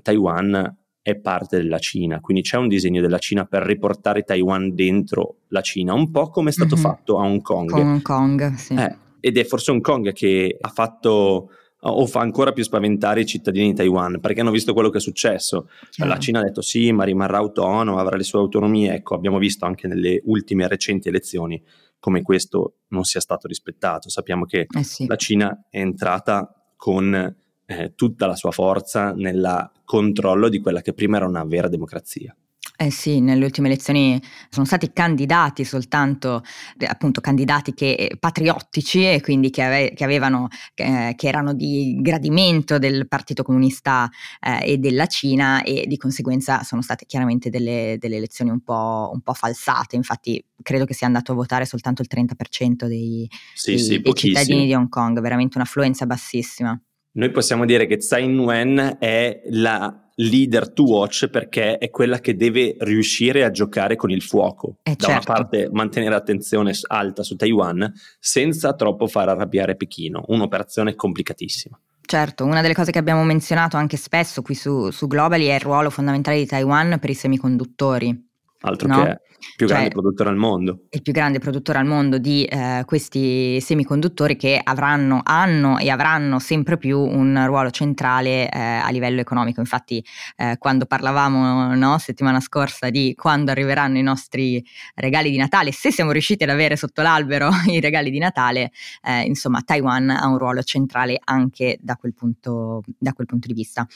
Taiwan 0.00 0.76
è 1.02 1.16
parte 1.16 1.56
della 1.56 1.78
Cina, 1.78 2.20
quindi 2.20 2.42
c'è 2.42 2.56
un 2.56 2.68
disegno 2.68 3.00
della 3.00 3.18
Cina 3.18 3.44
per 3.44 3.62
riportare 3.62 4.22
Taiwan 4.22 4.74
dentro 4.74 5.38
la 5.48 5.60
Cina, 5.60 5.94
un 5.94 6.10
po' 6.10 6.30
come 6.30 6.50
è 6.50 6.52
stato 6.52 6.76
mm-hmm. 6.76 6.84
fatto 6.84 7.18
a 7.18 7.24
Hong 7.24 7.42
Kong. 7.42 7.70
Con 7.70 7.80
Hong 7.80 8.02
Kong, 8.02 8.54
sì. 8.54 8.74
Eh, 8.74 8.96
ed 9.20 9.36
è 9.36 9.44
forse 9.44 9.72
Hong 9.72 9.80
Kong 9.80 10.12
che 10.12 10.56
ha 10.60 10.68
fatto 10.68 11.50
o 11.84 12.06
fa 12.06 12.20
ancora 12.20 12.52
più 12.52 12.62
spaventare 12.62 13.22
i 13.22 13.26
cittadini 13.26 13.70
di 13.70 13.74
Taiwan 13.74 14.20
perché 14.20 14.40
hanno 14.40 14.52
visto 14.52 14.72
quello 14.72 14.90
che 14.90 14.98
è 14.98 15.00
successo. 15.00 15.68
Chiaro. 15.90 16.12
La 16.12 16.18
Cina 16.18 16.38
ha 16.38 16.42
detto 16.42 16.62
sì, 16.62 16.92
ma 16.92 17.02
rimarrà 17.04 17.38
autonoma, 17.38 18.00
avrà 18.00 18.16
le 18.16 18.22
sue 18.22 18.38
autonomie. 18.38 18.94
Ecco, 18.94 19.14
abbiamo 19.14 19.38
visto 19.38 19.64
anche 19.64 19.88
nelle 19.88 20.20
ultime 20.26 20.68
recenti 20.68 21.08
elezioni 21.08 21.60
come 21.98 22.22
questo 22.22 22.78
non 22.88 23.02
sia 23.04 23.20
stato 23.20 23.48
rispettato. 23.48 24.08
Sappiamo 24.08 24.44
che 24.44 24.66
eh 24.68 24.82
sì. 24.84 25.06
la 25.06 25.16
Cina 25.16 25.66
è 25.68 25.78
entrata 25.78 26.52
con 26.76 27.36
eh, 27.66 27.92
tutta 27.94 28.26
la 28.26 28.36
sua 28.36 28.50
forza 28.50 29.12
nel 29.12 29.70
controllo 29.84 30.48
di 30.48 30.60
quella 30.60 30.80
che 30.80 30.92
prima 30.92 31.16
era 31.16 31.26
una 31.26 31.44
vera 31.44 31.68
democrazia. 31.68 32.34
Eh 32.82 32.90
sì, 32.90 33.20
nelle 33.20 33.44
ultime 33.44 33.68
elezioni 33.68 34.20
sono 34.48 34.66
stati 34.66 34.92
candidati 34.92 35.62
soltanto, 35.62 36.42
eh, 36.78 36.86
appunto, 36.86 37.20
candidati 37.20 37.74
che, 37.74 37.92
eh, 37.92 38.16
patriottici 38.18 39.04
e 39.04 39.20
quindi 39.20 39.50
che, 39.50 39.62
ave, 39.62 39.92
che 39.94 40.02
avevano, 40.02 40.48
eh, 40.74 41.12
che 41.14 41.28
erano 41.28 41.54
di 41.54 41.96
gradimento 42.00 42.78
del 42.78 43.06
Partito 43.06 43.44
Comunista 43.44 44.10
eh, 44.40 44.72
e 44.72 44.78
della 44.78 45.06
Cina 45.06 45.62
e 45.62 45.84
di 45.86 45.96
conseguenza 45.96 46.64
sono 46.64 46.82
state 46.82 47.04
chiaramente 47.06 47.50
delle, 47.50 47.98
delle 48.00 48.16
elezioni 48.16 48.50
un 48.50 48.62
po', 48.62 49.10
un 49.12 49.20
po', 49.20 49.34
falsate. 49.34 49.94
Infatti 49.94 50.44
credo 50.60 50.84
che 50.84 50.94
sia 50.94 51.06
andato 51.06 51.32
a 51.32 51.34
votare 51.36 51.66
soltanto 51.66 52.02
il 52.02 52.08
30% 52.12 52.86
dei, 52.86 53.28
sì, 53.54 53.72
dei, 53.72 53.78
sì, 53.78 54.00
dei 54.00 54.14
cittadini 54.14 54.66
di 54.66 54.74
Hong 54.74 54.88
Kong, 54.88 55.20
veramente 55.20 55.56
un'affluenza 55.56 56.04
bassissima. 56.04 56.76
Noi 57.14 57.30
possiamo 57.30 57.64
dire 57.64 57.86
che 57.86 57.98
Tsai 57.98 58.24
Ing-wen 58.24 58.96
è 58.98 59.42
la 59.50 60.02
leader 60.16 60.70
to 60.72 60.84
watch 60.84 61.28
perché 61.28 61.78
è 61.78 61.90
quella 61.90 62.20
che 62.20 62.36
deve 62.36 62.76
riuscire 62.80 63.44
a 63.44 63.50
giocare 63.50 63.96
con 63.96 64.10
il 64.10 64.22
fuoco. 64.22 64.76
Eh 64.82 64.94
da 64.96 65.06
certo. 65.06 65.10
una 65.10 65.20
parte 65.20 65.68
mantenere 65.70 66.12
l'attenzione 66.12 66.72
alta 66.88 67.22
su 67.22 67.36
Taiwan 67.36 67.92
senza 68.18 68.74
troppo 68.74 69.06
far 69.06 69.28
arrabbiare 69.28 69.76
Pechino, 69.76 70.24
un'operazione 70.28 70.94
complicatissima. 70.94 71.78
Certo, 72.04 72.44
una 72.44 72.60
delle 72.60 72.74
cose 72.74 72.90
che 72.90 72.98
abbiamo 72.98 73.24
menzionato 73.24 73.76
anche 73.76 73.96
spesso 73.96 74.42
qui 74.42 74.54
su, 74.54 74.90
su 74.90 75.06
Globally 75.06 75.46
è 75.46 75.54
il 75.54 75.60
ruolo 75.60 75.88
fondamentale 75.88 76.38
di 76.38 76.46
Taiwan 76.46 76.98
per 76.98 77.10
i 77.10 77.14
semiconduttori 77.14 78.30
altro 78.62 78.88
no? 78.88 79.04
che 79.04 79.20
più 79.56 79.66
grande 79.66 79.90
cioè, 79.90 79.92
produttore 79.92 80.30
al 80.30 80.36
mondo. 80.36 80.78
Il 80.90 81.02
più 81.02 81.12
grande 81.12 81.38
produttore 81.38 81.78
al 81.78 81.86
mondo 81.86 82.18
di 82.18 82.44
eh, 82.44 82.82
questi 82.86 83.60
semiconduttori 83.60 84.36
che 84.36 84.60
avranno, 84.62 85.20
hanno 85.22 85.78
e 85.78 85.90
avranno 85.90 86.38
sempre 86.38 86.78
più 86.78 86.98
un 86.98 87.42
ruolo 87.46 87.70
centrale 87.70 88.48
eh, 88.48 88.58
a 88.58 88.88
livello 88.90 89.20
economico. 89.20 89.60
Infatti, 89.60 90.04
eh, 90.36 90.56
quando 90.58 90.86
parlavamo 90.86 91.74
no, 91.74 91.98
settimana 91.98 92.40
scorsa 92.40 92.90
di 92.90 93.14
quando 93.16 93.50
arriveranno 93.50 93.98
i 93.98 94.02
nostri 94.02 94.64
regali 94.94 95.30
di 95.30 95.36
Natale, 95.36 95.72
se 95.72 95.90
siamo 95.90 96.12
riusciti 96.12 96.44
ad 96.44 96.50
avere 96.50 96.76
sotto 96.76 97.02
l'albero 97.02 97.50
i 97.66 97.80
regali 97.80 98.10
di 98.10 98.18
Natale, 98.18 98.70
eh, 99.02 99.22
insomma, 99.22 99.60
Taiwan 99.62 100.10
ha 100.10 100.26
un 100.26 100.38
ruolo 100.38 100.62
centrale 100.62 101.20
anche 101.24 101.78
da 101.80 101.96
quel 101.96 102.14
punto, 102.14 102.82
da 102.98 103.12
quel 103.12 103.26
punto 103.26 103.46
di 103.48 103.54
vista. 103.54 103.86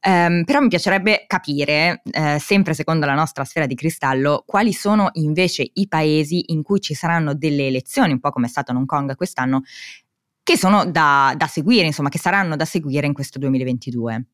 Um, 0.00 0.44
però 0.44 0.60
mi 0.60 0.68
piacerebbe 0.68 1.24
capire, 1.26 2.02
eh, 2.10 2.38
sempre 2.38 2.72
secondo 2.74 3.04
la 3.04 3.14
nostra 3.14 3.44
sfera 3.44 3.66
di 3.66 3.74
cristallo, 3.74 4.44
quali 4.46 4.72
sono 4.72 5.08
invece 5.14 5.68
i 5.72 5.88
paesi 5.88 6.52
in 6.52 6.62
cui 6.62 6.80
ci 6.80 6.94
saranno 6.94 7.34
delle 7.34 7.66
elezioni, 7.66 8.12
un 8.12 8.20
po' 8.20 8.30
come 8.30 8.46
è 8.46 8.48
stato 8.48 8.70
a 8.70 8.76
Hong 8.76 8.86
Kong 8.86 9.16
quest'anno, 9.16 9.62
che 10.42 10.56
sono 10.56 10.84
da, 10.86 11.34
da 11.36 11.46
seguire, 11.46 11.86
insomma, 11.86 12.08
che 12.08 12.18
saranno 12.18 12.56
da 12.56 12.64
seguire 12.64 13.06
in 13.06 13.12
questo 13.12 13.38
2022. 13.38 14.24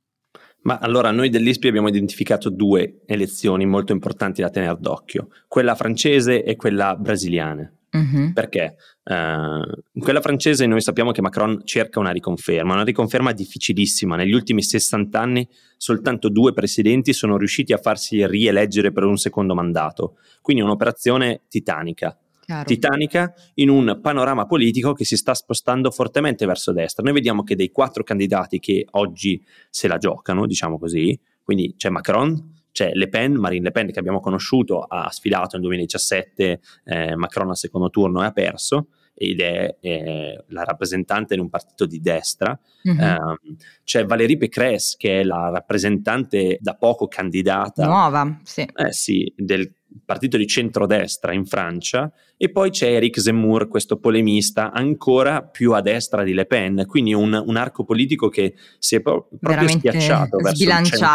Ma 0.62 0.78
allora 0.78 1.10
noi 1.10 1.28
dell'ISPI 1.28 1.68
abbiamo 1.68 1.88
identificato 1.88 2.50
due 2.50 3.02
elezioni 3.06 3.66
molto 3.66 3.92
importanti 3.92 4.40
da 4.40 4.48
tenere 4.48 4.76
d'occhio, 4.78 5.28
quella 5.46 5.74
francese 5.74 6.42
e 6.42 6.56
quella 6.56 6.96
brasiliana. 6.96 7.70
Mm-hmm. 7.96 8.32
Perché 8.32 8.76
uh, 9.04 9.14
in 9.14 10.02
quella 10.02 10.20
francese 10.20 10.66
noi 10.66 10.80
sappiamo 10.80 11.12
che 11.12 11.22
Macron 11.22 11.62
cerca 11.64 12.00
una 12.00 12.10
riconferma, 12.10 12.74
una 12.74 12.82
riconferma 12.82 13.32
difficilissima. 13.32 14.16
Negli 14.16 14.32
ultimi 14.32 14.62
60 14.62 15.20
anni 15.20 15.48
soltanto 15.76 16.28
due 16.28 16.52
presidenti 16.52 17.12
sono 17.12 17.36
riusciti 17.36 17.72
a 17.72 17.78
farsi 17.78 18.26
rieleggere 18.26 18.90
per 18.90 19.04
un 19.04 19.16
secondo 19.16 19.54
mandato, 19.54 20.16
quindi 20.40 20.62
un'operazione 20.62 21.42
titanica. 21.48 22.18
Chiaro. 22.44 22.64
Titanica 22.64 23.32
in 23.54 23.70
un 23.70 24.00
panorama 24.02 24.44
politico 24.44 24.92
che 24.92 25.06
si 25.06 25.16
sta 25.16 25.32
spostando 25.32 25.90
fortemente 25.90 26.44
verso 26.44 26.72
destra. 26.72 27.02
Noi 27.02 27.14
vediamo 27.14 27.42
che 27.42 27.56
dei 27.56 27.70
quattro 27.70 28.02
candidati 28.02 28.58
che 28.58 28.86
oggi 28.90 29.42
se 29.70 29.88
la 29.88 29.96
giocano, 29.96 30.46
diciamo 30.46 30.78
così, 30.78 31.18
quindi 31.42 31.74
c'è 31.76 31.88
Macron, 31.88 32.53
c'è 32.74 32.90
Le 32.92 33.08
Pen, 33.08 33.34
Marine 33.34 33.62
Le 33.62 33.70
Pen 33.70 33.92
che 33.92 34.00
abbiamo 34.00 34.18
conosciuto, 34.18 34.80
ha 34.80 35.08
sfilato 35.12 35.50
nel 35.52 35.60
2017, 35.60 36.60
eh, 36.84 37.14
Macron 37.14 37.50
al 37.50 37.56
secondo 37.56 37.88
turno 37.88 38.20
e 38.20 38.26
ha 38.26 38.32
perso 38.32 38.88
ed 39.14 39.40
è 39.40 39.76
eh, 39.78 40.44
la 40.48 40.64
rappresentante 40.64 41.34
in 41.34 41.40
un 41.40 41.48
partito 41.48 41.86
di 41.86 42.00
destra. 42.00 42.58
Mm-hmm. 42.88 43.16
Um, 43.16 43.36
c'è 43.84 44.04
Valérie 44.04 44.36
Pécresse 44.36 44.96
che 44.98 45.20
è 45.20 45.22
la 45.22 45.50
rappresentante 45.50 46.58
da 46.60 46.74
poco 46.74 47.06
candidata. 47.06 47.86
Nuova, 47.86 48.40
sì. 48.42 48.68
Eh, 48.74 48.92
sì, 48.92 49.32
del 49.36 49.72
partito 50.04 50.36
di 50.36 50.46
centrodestra 50.46 51.32
in 51.32 51.44
Francia 51.44 52.12
e 52.36 52.50
poi 52.50 52.70
c'è 52.70 52.92
Eric 52.92 53.20
Zemmour, 53.20 53.68
questo 53.68 53.98
polemista 53.98 54.72
ancora 54.72 55.42
più 55.42 55.72
a 55.72 55.80
destra 55.80 56.22
di 56.22 56.32
Le 56.32 56.46
Pen, 56.46 56.84
quindi 56.86 57.14
un, 57.14 57.40
un 57.46 57.56
arco 57.56 57.84
politico 57.84 58.28
che 58.28 58.54
si 58.78 58.96
è 58.96 59.00
pro- 59.00 59.28
proprio 59.38 59.68
schiacciato 59.68 60.38
verso 60.38 60.62
il 60.62 60.70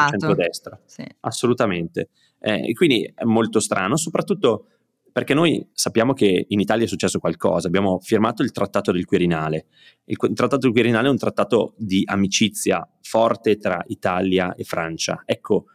centrodestra. 0.10 0.80
Sì. 0.86 1.04
Assolutamente. 1.22 2.10
Eh, 2.40 2.74
quindi 2.74 3.12
è 3.14 3.24
molto 3.26 3.60
strano, 3.60 3.98
soprattutto 3.98 4.66
perché 5.12 5.34
noi 5.34 5.68
sappiamo 5.74 6.14
che 6.14 6.46
in 6.48 6.60
Italia 6.60 6.86
è 6.86 6.88
successo 6.88 7.20
qualcosa, 7.20 7.68
abbiamo 7.68 8.00
firmato 8.00 8.44
il 8.44 8.52
Trattato 8.52 8.92
del 8.92 9.06
Quirinale. 9.06 9.66
Il, 10.06 10.18
il 10.22 10.34
Trattato 10.36 10.58
del 10.58 10.72
Quirinale 10.72 11.08
è 11.08 11.12
un 11.12 11.18
trattato 11.18 11.74
di 11.78 12.04
amicizia 12.06 12.88
forte 13.02 13.58
tra 13.58 13.84
Italia 13.88 14.54
e 14.56 14.64
Francia. 14.64 15.24
Ecco, 15.26 15.66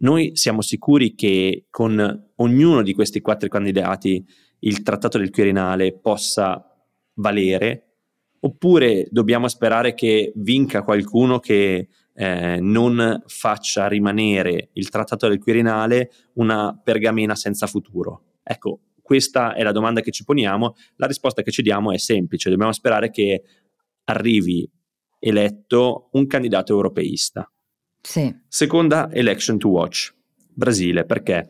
noi 0.00 0.36
siamo 0.36 0.62
sicuri 0.62 1.14
che 1.14 1.66
con 1.70 2.30
ognuno 2.36 2.82
di 2.82 2.94
questi 2.94 3.20
quattro 3.20 3.48
candidati 3.48 4.24
il 4.60 4.82
trattato 4.82 5.18
del 5.18 5.30
Quirinale 5.30 5.98
possa 5.98 6.64
valere, 7.14 7.84
oppure 8.40 9.06
dobbiamo 9.10 9.48
sperare 9.48 9.94
che 9.94 10.32
vinca 10.36 10.82
qualcuno 10.82 11.38
che 11.38 11.88
eh, 12.14 12.58
non 12.60 13.22
faccia 13.26 13.88
rimanere 13.88 14.70
il 14.72 14.88
trattato 14.88 15.28
del 15.28 15.38
Quirinale 15.38 16.10
una 16.34 16.78
pergamena 16.82 17.34
senza 17.34 17.66
futuro. 17.66 18.34
Ecco, 18.42 18.80
questa 19.00 19.54
è 19.54 19.62
la 19.62 19.72
domanda 19.72 20.00
che 20.00 20.10
ci 20.10 20.24
poniamo, 20.24 20.74
la 20.96 21.06
risposta 21.06 21.42
che 21.42 21.50
ci 21.50 21.62
diamo 21.62 21.92
è 21.92 21.98
semplice, 21.98 22.50
dobbiamo 22.50 22.72
sperare 22.72 23.10
che 23.10 23.42
arrivi 24.04 24.68
eletto 25.18 26.08
un 26.12 26.26
candidato 26.26 26.72
europeista. 26.72 27.50
Sì. 28.08 28.34
Seconda 28.48 29.10
election 29.12 29.58
to 29.58 29.68
watch, 29.68 30.14
Brasile, 30.54 31.04
perché? 31.04 31.46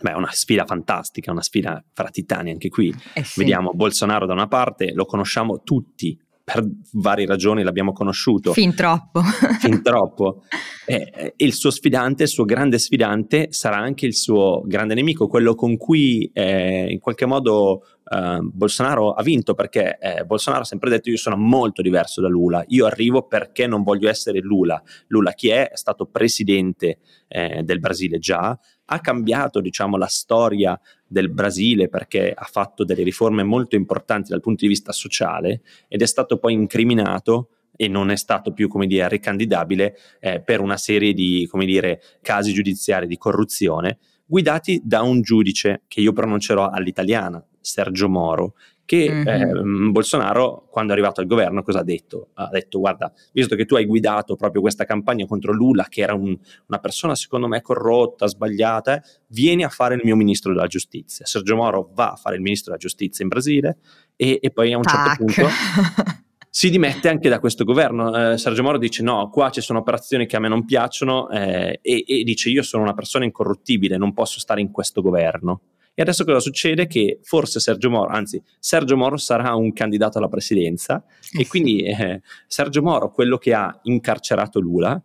Beh, 0.00 0.10
è 0.10 0.14
una 0.14 0.32
sfida 0.32 0.66
fantastica, 0.66 1.30
una 1.30 1.42
sfida 1.42 1.80
fra 1.92 2.08
titani 2.08 2.50
anche 2.50 2.68
qui. 2.68 2.92
Eh 3.14 3.22
sì. 3.22 3.38
Vediamo 3.38 3.70
Bolsonaro 3.72 4.26
da 4.26 4.32
una 4.32 4.48
parte, 4.48 4.92
lo 4.92 5.04
conosciamo 5.04 5.62
tutti, 5.62 6.18
per 6.42 6.64
varie 6.94 7.24
ragioni 7.24 7.62
l'abbiamo 7.62 7.92
conosciuto. 7.92 8.52
Fin 8.52 8.74
troppo. 8.74 9.20
fin 9.60 9.80
troppo. 9.82 10.42
E, 10.88 11.34
il 11.38 11.52
suo 11.52 11.70
sfidante, 11.70 12.22
il 12.22 12.28
suo 12.28 12.44
grande 12.44 12.78
sfidante, 12.78 13.48
sarà 13.50 13.78
anche 13.78 14.06
il 14.06 14.14
suo 14.14 14.62
grande 14.64 14.94
nemico, 14.94 15.26
quello 15.26 15.56
con 15.56 15.76
cui 15.76 16.30
eh, 16.32 16.86
in 16.88 17.00
qualche 17.00 17.26
modo 17.26 17.82
eh, 18.08 18.38
Bolsonaro 18.40 19.12
ha 19.12 19.22
vinto, 19.22 19.54
perché 19.54 19.98
eh, 19.98 20.24
Bolsonaro 20.24 20.62
ha 20.62 20.66
sempre 20.66 20.90
detto 20.90 21.10
io 21.10 21.16
sono 21.16 21.36
molto 21.36 21.82
diverso 21.82 22.20
da 22.20 22.28
Lula, 22.28 22.64
io 22.68 22.86
arrivo 22.86 23.26
perché 23.26 23.66
non 23.66 23.82
voglio 23.82 24.08
essere 24.08 24.40
Lula. 24.40 24.80
Lula 25.08 25.32
chi 25.32 25.48
è? 25.48 25.70
È 25.70 25.76
stato 25.76 26.06
presidente 26.06 26.98
eh, 27.28 27.62
del 27.62 27.80
Brasile 27.80 28.18
già, 28.18 28.58
ha 28.88 29.00
cambiato 29.00 29.60
diciamo, 29.60 29.96
la 29.96 30.06
storia 30.06 30.78
del 31.06 31.30
Brasile 31.30 31.88
perché 31.88 32.32
ha 32.32 32.44
fatto 32.44 32.84
delle 32.84 33.02
riforme 33.02 33.42
molto 33.42 33.76
importanti 33.76 34.30
dal 34.30 34.40
punto 34.40 34.60
di 34.62 34.68
vista 34.68 34.92
sociale 34.92 35.62
ed 35.88 36.02
è 36.02 36.06
stato 36.06 36.38
poi 36.38 36.52
incriminato 36.52 37.50
e 37.76 37.88
non 37.88 38.10
è 38.10 38.16
stato 38.16 38.52
più, 38.52 38.68
come 38.68 38.86
dire, 38.86 39.08
ricandidabile 39.08 39.98
eh, 40.20 40.40
per 40.40 40.60
una 40.60 40.78
serie 40.78 41.12
di, 41.12 41.46
come 41.50 41.66
dire, 41.66 42.00
casi 42.22 42.52
giudiziari 42.52 43.06
di 43.06 43.18
corruzione 43.18 43.98
guidati 44.26 44.80
da 44.84 45.02
un 45.02 45.22
giudice 45.22 45.82
che 45.88 46.00
io 46.00 46.12
pronuncerò 46.12 46.68
all'italiana, 46.68 47.42
Sergio 47.60 48.08
Moro, 48.08 48.54
che 48.84 49.10
mm-hmm. 49.10 49.26
eh, 49.26 49.90
Bolsonaro 49.90 50.68
quando 50.70 50.92
è 50.92 50.94
arrivato 50.94 51.20
al 51.20 51.26
governo 51.26 51.62
cosa 51.62 51.80
ha 51.80 51.84
detto? 51.84 52.28
Ha 52.34 52.48
detto 52.48 52.78
guarda, 52.78 53.12
visto 53.32 53.56
che 53.56 53.64
tu 53.64 53.74
hai 53.74 53.84
guidato 53.84 54.36
proprio 54.36 54.60
questa 54.60 54.84
campagna 54.84 55.26
contro 55.26 55.52
Lula, 55.52 55.86
che 55.88 56.02
era 56.02 56.14
un, 56.14 56.36
una 56.66 56.78
persona 56.78 57.14
secondo 57.14 57.48
me 57.48 57.60
corrotta, 57.60 58.26
sbagliata, 58.26 58.96
eh, 58.96 59.02
vieni 59.28 59.64
a 59.64 59.68
fare 59.68 59.96
il 59.96 60.02
mio 60.04 60.16
ministro 60.16 60.52
della 60.52 60.68
giustizia. 60.68 61.26
Sergio 61.26 61.56
Moro 61.56 61.90
va 61.94 62.12
a 62.12 62.16
fare 62.16 62.36
il 62.36 62.42
ministro 62.42 62.70
della 62.70 62.82
giustizia 62.82 63.24
in 63.24 63.28
Brasile 63.28 63.78
e, 64.14 64.38
e 64.40 64.50
poi 64.50 64.72
a 64.72 64.76
un 64.76 64.84
certo 64.84 65.24
Tac. 65.24 65.30
certo 65.30 65.42
punto 65.42 66.24
si 66.56 66.70
dimette 66.70 67.10
anche 67.10 67.28
da 67.28 67.38
questo 67.38 67.64
governo. 67.64 68.32
Eh, 68.32 68.38
Sergio 68.38 68.62
Moro 68.62 68.78
dice 68.78 69.02
no, 69.02 69.28
qua 69.28 69.50
ci 69.50 69.60
sono 69.60 69.80
operazioni 69.80 70.24
che 70.24 70.36
a 70.36 70.38
me 70.38 70.48
non 70.48 70.64
piacciono 70.64 71.28
eh, 71.28 71.80
e, 71.82 72.04
e, 72.06 72.24
dice 72.24 72.48
io 72.48 72.62
sono 72.62 72.82
una 72.82 72.94
persona 72.94 73.26
incorruttibile, 73.26 73.98
non 73.98 74.14
posso 74.14 74.40
stare 74.40 74.62
in 74.62 74.70
questo 74.70 75.02
governo. 75.02 75.60
E 75.92 76.00
adesso 76.00 76.24
cosa 76.24 76.40
succede? 76.40 76.86
Che 76.86 77.18
forse 77.22 77.60
Sergio 77.60 77.90
Moro, 77.90 78.08
anzi 78.08 78.42
Sergio 78.58 78.96
Moro 78.96 79.18
sarà 79.18 79.54
un 79.54 79.70
candidato 79.74 80.16
alla 80.16 80.28
presidenza 80.28 81.04
eh 81.30 81.42
e 81.42 81.46
quindi 81.46 81.82
eh, 81.82 82.22
Sergio 82.46 82.80
Moro, 82.80 83.10
quello 83.10 83.36
che 83.36 83.52
ha 83.52 83.78
incarcerato 83.82 84.58
Lula, 84.58 84.98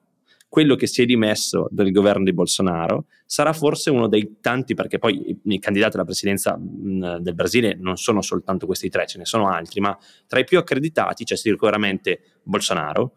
quello 0.51 0.75
che 0.75 0.85
si 0.85 1.01
è 1.01 1.05
dimesso 1.05 1.69
del 1.71 1.93
governo 1.93 2.25
di 2.25 2.33
Bolsonaro 2.33 3.05
sarà 3.25 3.53
forse 3.53 3.89
uno 3.89 4.09
dei 4.09 4.39
tanti, 4.41 4.73
perché 4.73 4.99
poi 4.99 5.39
i 5.45 5.59
candidati 5.59 5.95
alla 5.95 6.03
presidenza 6.03 6.57
mh, 6.57 7.19
del 7.19 7.35
Brasile 7.35 7.77
non 7.79 7.95
sono 7.95 8.21
soltanto 8.21 8.65
questi 8.65 8.89
tre, 8.89 9.07
ce 9.07 9.17
ne 9.17 9.23
sono 9.23 9.47
altri, 9.47 9.79
ma 9.79 9.97
tra 10.27 10.41
i 10.41 10.43
più 10.43 10.57
accreditati 10.57 11.23
c'è 11.23 11.37
sicuramente 11.37 12.19
Bolsonaro, 12.43 13.13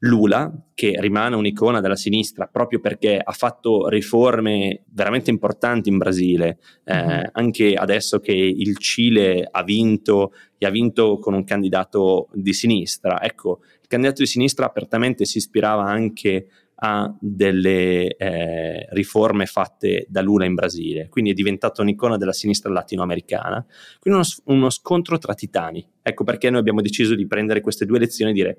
Lula, 0.00 0.52
che 0.74 0.94
rimane 1.00 1.34
un'icona 1.34 1.80
della 1.80 1.96
sinistra 1.96 2.46
proprio 2.46 2.78
perché 2.78 3.18
ha 3.18 3.32
fatto 3.32 3.88
riforme 3.88 4.84
veramente 4.92 5.30
importanti 5.30 5.88
in 5.88 5.96
Brasile, 5.98 6.58
eh, 6.84 6.94
mm-hmm. 6.94 7.24
anche 7.32 7.74
adesso 7.74 8.20
che 8.20 8.32
il 8.32 8.78
Cile 8.78 9.48
ha 9.50 9.64
vinto 9.64 10.34
e 10.56 10.66
ha 10.66 10.70
vinto 10.70 11.18
con 11.18 11.34
un 11.34 11.42
candidato 11.42 12.28
di 12.32 12.52
sinistra. 12.52 13.20
Ecco, 13.20 13.58
il 13.80 13.88
candidato 13.88 14.22
di 14.22 14.28
sinistra 14.28 14.66
apertamente 14.66 15.24
si 15.24 15.38
ispirava 15.38 15.82
anche 15.82 16.46
a 16.78 17.14
delle 17.18 18.16
eh, 18.16 18.86
riforme 18.90 19.46
fatte 19.46 20.06
da 20.08 20.20
Lula 20.20 20.44
in 20.44 20.54
Brasile, 20.54 21.08
quindi 21.08 21.30
è 21.30 21.34
diventato 21.34 21.82
un'icona 21.82 22.16
della 22.16 22.32
sinistra 22.32 22.70
latinoamericana, 22.70 23.64
quindi 23.98 24.20
uno, 24.20 24.56
uno 24.56 24.70
scontro 24.70 25.18
tra 25.18 25.34
titani. 25.34 25.86
Ecco 26.02 26.24
perché 26.24 26.50
noi 26.50 26.60
abbiamo 26.60 26.82
deciso 26.82 27.14
di 27.14 27.26
prendere 27.26 27.60
queste 27.60 27.86
due 27.86 27.98
lezioni 27.98 28.30
e 28.30 28.34
dire 28.34 28.58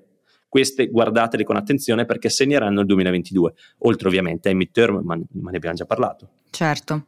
queste 0.58 0.88
guardatele 0.88 1.44
con 1.44 1.56
attenzione 1.56 2.06
perché 2.06 2.30
segneranno 2.30 2.80
il 2.80 2.88
2022, 2.88 3.54
oltre 3.80 4.08
ovviamente 4.08 4.50
ai 4.50 4.56
midterm, 4.56 5.02
ma, 5.04 5.16
ma 5.34 5.52
ne 5.52 5.58
abbiamo 5.58 5.76
già 5.76 5.86
parlato. 5.86 6.30
Certo. 6.50 7.06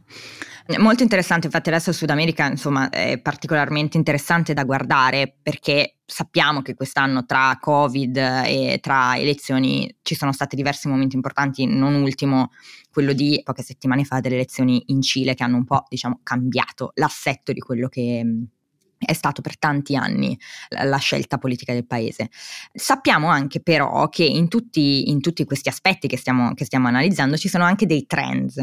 Molto 0.77 1.01
interessante, 1.01 1.47
infatti 1.47 1.69
adesso 1.69 1.89
il 1.89 1.95
Sud 1.95 2.11
America 2.11 2.45
insomma, 2.45 2.89
è 2.91 3.19
particolarmente 3.19 3.97
interessante 3.97 4.53
da 4.53 4.63
guardare 4.65 5.33
perché 5.41 5.95
sappiamo 6.05 6.61
che 6.61 6.75
quest'anno 6.75 7.25
tra 7.25 7.57
Covid 7.59 8.17
e 8.45 8.77
tra 8.79 9.17
elezioni 9.17 9.91
ci 10.03 10.13
sono 10.13 10.31
stati 10.31 10.55
diversi 10.55 10.87
momenti 10.87 11.15
importanti, 11.15 11.65
non 11.65 11.95
ultimo 11.95 12.51
quello 12.91 13.13
di 13.13 13.41
poche 13.43 13.63
settimane 13.63 14.03
fa 14.03 14.19
delle 14.19 14.35
elezioni 14.35 14.83
in 14.87 15.01
Cile 15.01 15.33
che 15.33 15.43
hanno 15.43 15.57
un 15.57 15.65
po' 15.65 15.85
diciamo, 15.89 16.19
cambiato 16.21 16.91
l'assetto 16.93 17.51
di 17.51 17.61
quello 17.61 17.87
che 17.87 18.23
è 18.99 19.13
stato 19.13 19.41
per 19.41 19.57
tanti 19.57 19.95
anni 19.95 20.37
la 20.83 20.97
scelta 20.97 21.37
politica 21.37 21.73
del 21.73 21.85
paese. 21.85 22.29
Sappiamo 22.73 23.29
anche 23.29 23.61
però 23.61 24.09
che 24.09 24.25
in 24.25 24.47
tutti, 24.49 25.09
in 25.09 25.21
tutti 25.21 25.45
questi 25.45 25.69
aspetti 25.69 26.07
che 26.07 26.17
stiamo, 26.17 26.53
che 26.53 26.65
stiamo, 26.65 26.87
analizzando 26.87 27.37
ci 27.37 27.47
sono 27.47 27.63
anche 27.63 27.85
dei 27.85 28.05
trends, 28.05 28.61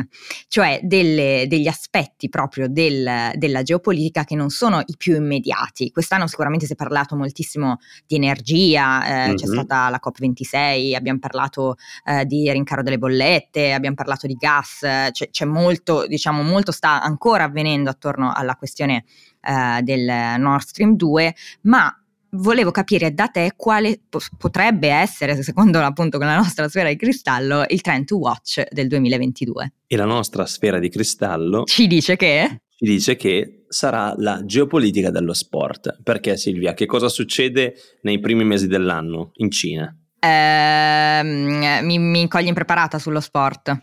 cioè 0.49 0.81
delle, 0.83 1.47
degli 1.49 1.69
aspetti 1.69 2.29
proprio 2.29 2.69
del, 2.69 3.33
della 3.35 3.63
geopolitica 3.63 4.25
che 4.25 4.35
non 4.35 4.51
sono 4.51 4.81
i 4.85 4.95
più 4.97 5.17
immediati. 5.17 5.91
Quest'anno 5.91 6.27
sicuramente 6.27 6.67
si 6.67 6.73
è 6.73 6.77
parlato 6.77 7.17
moltissimo 7.17 7.79
di 8.07 8.17
energia, 8.17 9.07
eh, 9.07 9.27
mm-hmm. 9.29 9.37
c'è 9.37 9.47
stata 9.47 9.89
la 9.89 10.01
COP26, 10.03 10.95
abbiamo 10.95 11.19
parlato 11.19 11.77
eh, 12.05 12.27
di 12.27 12.51
rincaro 12.51 12.83
delle 12.83 12.99
bollette, 12.99 13.73
abbiamo 13.73 13.97
parlato 13.97 14.27
di 14.27 14.35
gas, 14.35 14.81
c'è, 14.81 15.31
c'è 15.31 15.45
molto, 15.47 16.07
diciamo, 16.07 16.43
molto 16.43 16.73
sta 16.73 17.03
ancora 17.03 17.45
avvenendo 17.45 17.89
attorno 17.89 18.33
alla 18.35 18.55
questione 18.57 19.05
eh, 19.47 19.83
del 19.83 20.41
Nord 20.41 20.65
Stream 20.65 20.97
2, 20.97 21.35
ma 21.63 21.95
volevo 22.31 22.71
capire 22.71 23.15
da 23.15 23.29
te 23.29 23.53
quale 23.57 24.01
po- 24.09 24.21
potrebbe 24.37 24.89
essere, 24.89 25.43
secondo 25.43 25.79
appunto 25.79 26.19
con 26.19 26.27
la 26.27 26.37
nostra 26.37 26.69
sfera 26.69 26.89
di 26.89 26.97
cristallo, 26.97 27.65
il 27.69 27.81
trend 27.81 28.07
to 28.07 28.17
watch 28.17 28.63
del 28.71 28.89
2022. 28.89 29.73
E 29.87 29.97
la 29.97 30.05
nostra 30.05 30.47
sfera 30.47 30.79
di 30.79 30.89
cristallo 30.89 31.65
ci 31.65 31.87
dice 31.87 32.17
che? 32.17 32.61
Ci 32.77 32.85
dice 32.85 33.17
che 33.17 33.65
sarà 33.69 34.15
la 34.19 34.45
geopolitica 34.45 35.11
dello 35.11 35.33
sport. 35.33 35.99
Perché 36.03 36.37
Silvia, 36.37 36.75
che 36.75 36.87
cosa 36.87 37.09
succede 37.09 37.75
nei 38.03 38.21
primi 38.21 38.45
mesi 38.45 38.67
dell'anno 38.67 39.31
in 39.37 39.51
Cina? 39.51 39.97
Eh, 40.19 41.21
mi, 41.23 41.99
mi 41.99 42.29
cogli 42.29 42.49
impreparata 42.49 42.99
sullo 42.99 43.21
sport. 43.21 43.75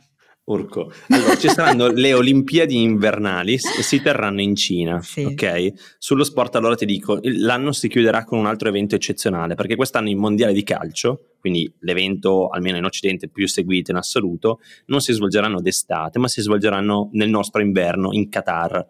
Urco. 0.46 0.92
Allora, 1.08 1.38
ci 1.38 1.48
saranno 1.48 1.88
le 1.88 2.14
Olimpiadi 2.14 2.82
invernali 2.82 3.54
e 3.54 3.60
si 3.60 4.02
terranno 4.02 4.42
in 4.42 4.56
Cina, 4.56 5.02
sì. 5.02 5.24
ok? 5.24 5.96
Sullo 5.98 6.26
sport 6.26 6.56
allora 6.58 6.76
ti 6.76 6.86
dico, 6.86 7.18
l'anno 7.22 7.72
si 7.72 7.88
chiuderà 7.88 8.26
con 8.26 8.40
un 8.40 8.46
altro 8.46 8.68
evento 8.68 8.94
eccezionale, 8.94 9.56
perché 9.56 9.78
quest'anno 9.78 10.10
i 10.10 10.16
mondiali 10.16 10.54
di 10.54 10.64
calcio, 10.64 11.36
quindi 11.40 11.74
l'evento 11.80 12.50
almeno 12.50 12.76
in 12.76 12.84
Occidente 12.84 13.30
più 13.30 13.48
seguito 13.48 13.92
in 13.92 13.98
assoluto, 13.98 14.60
non 14.88 15.00
si 15.00 15.14
svolgeranno 15.14 15.62
d'estate, 15.62 16.20
ma 16.20 16.28
si 16.28 16.42
svolgeranno 16.42 17.10
nel 17.14 17.30
nostro 17.30 17.62
inverno 17.62 18.10
in 18.12 18.28
Qatar. 18.28 18.86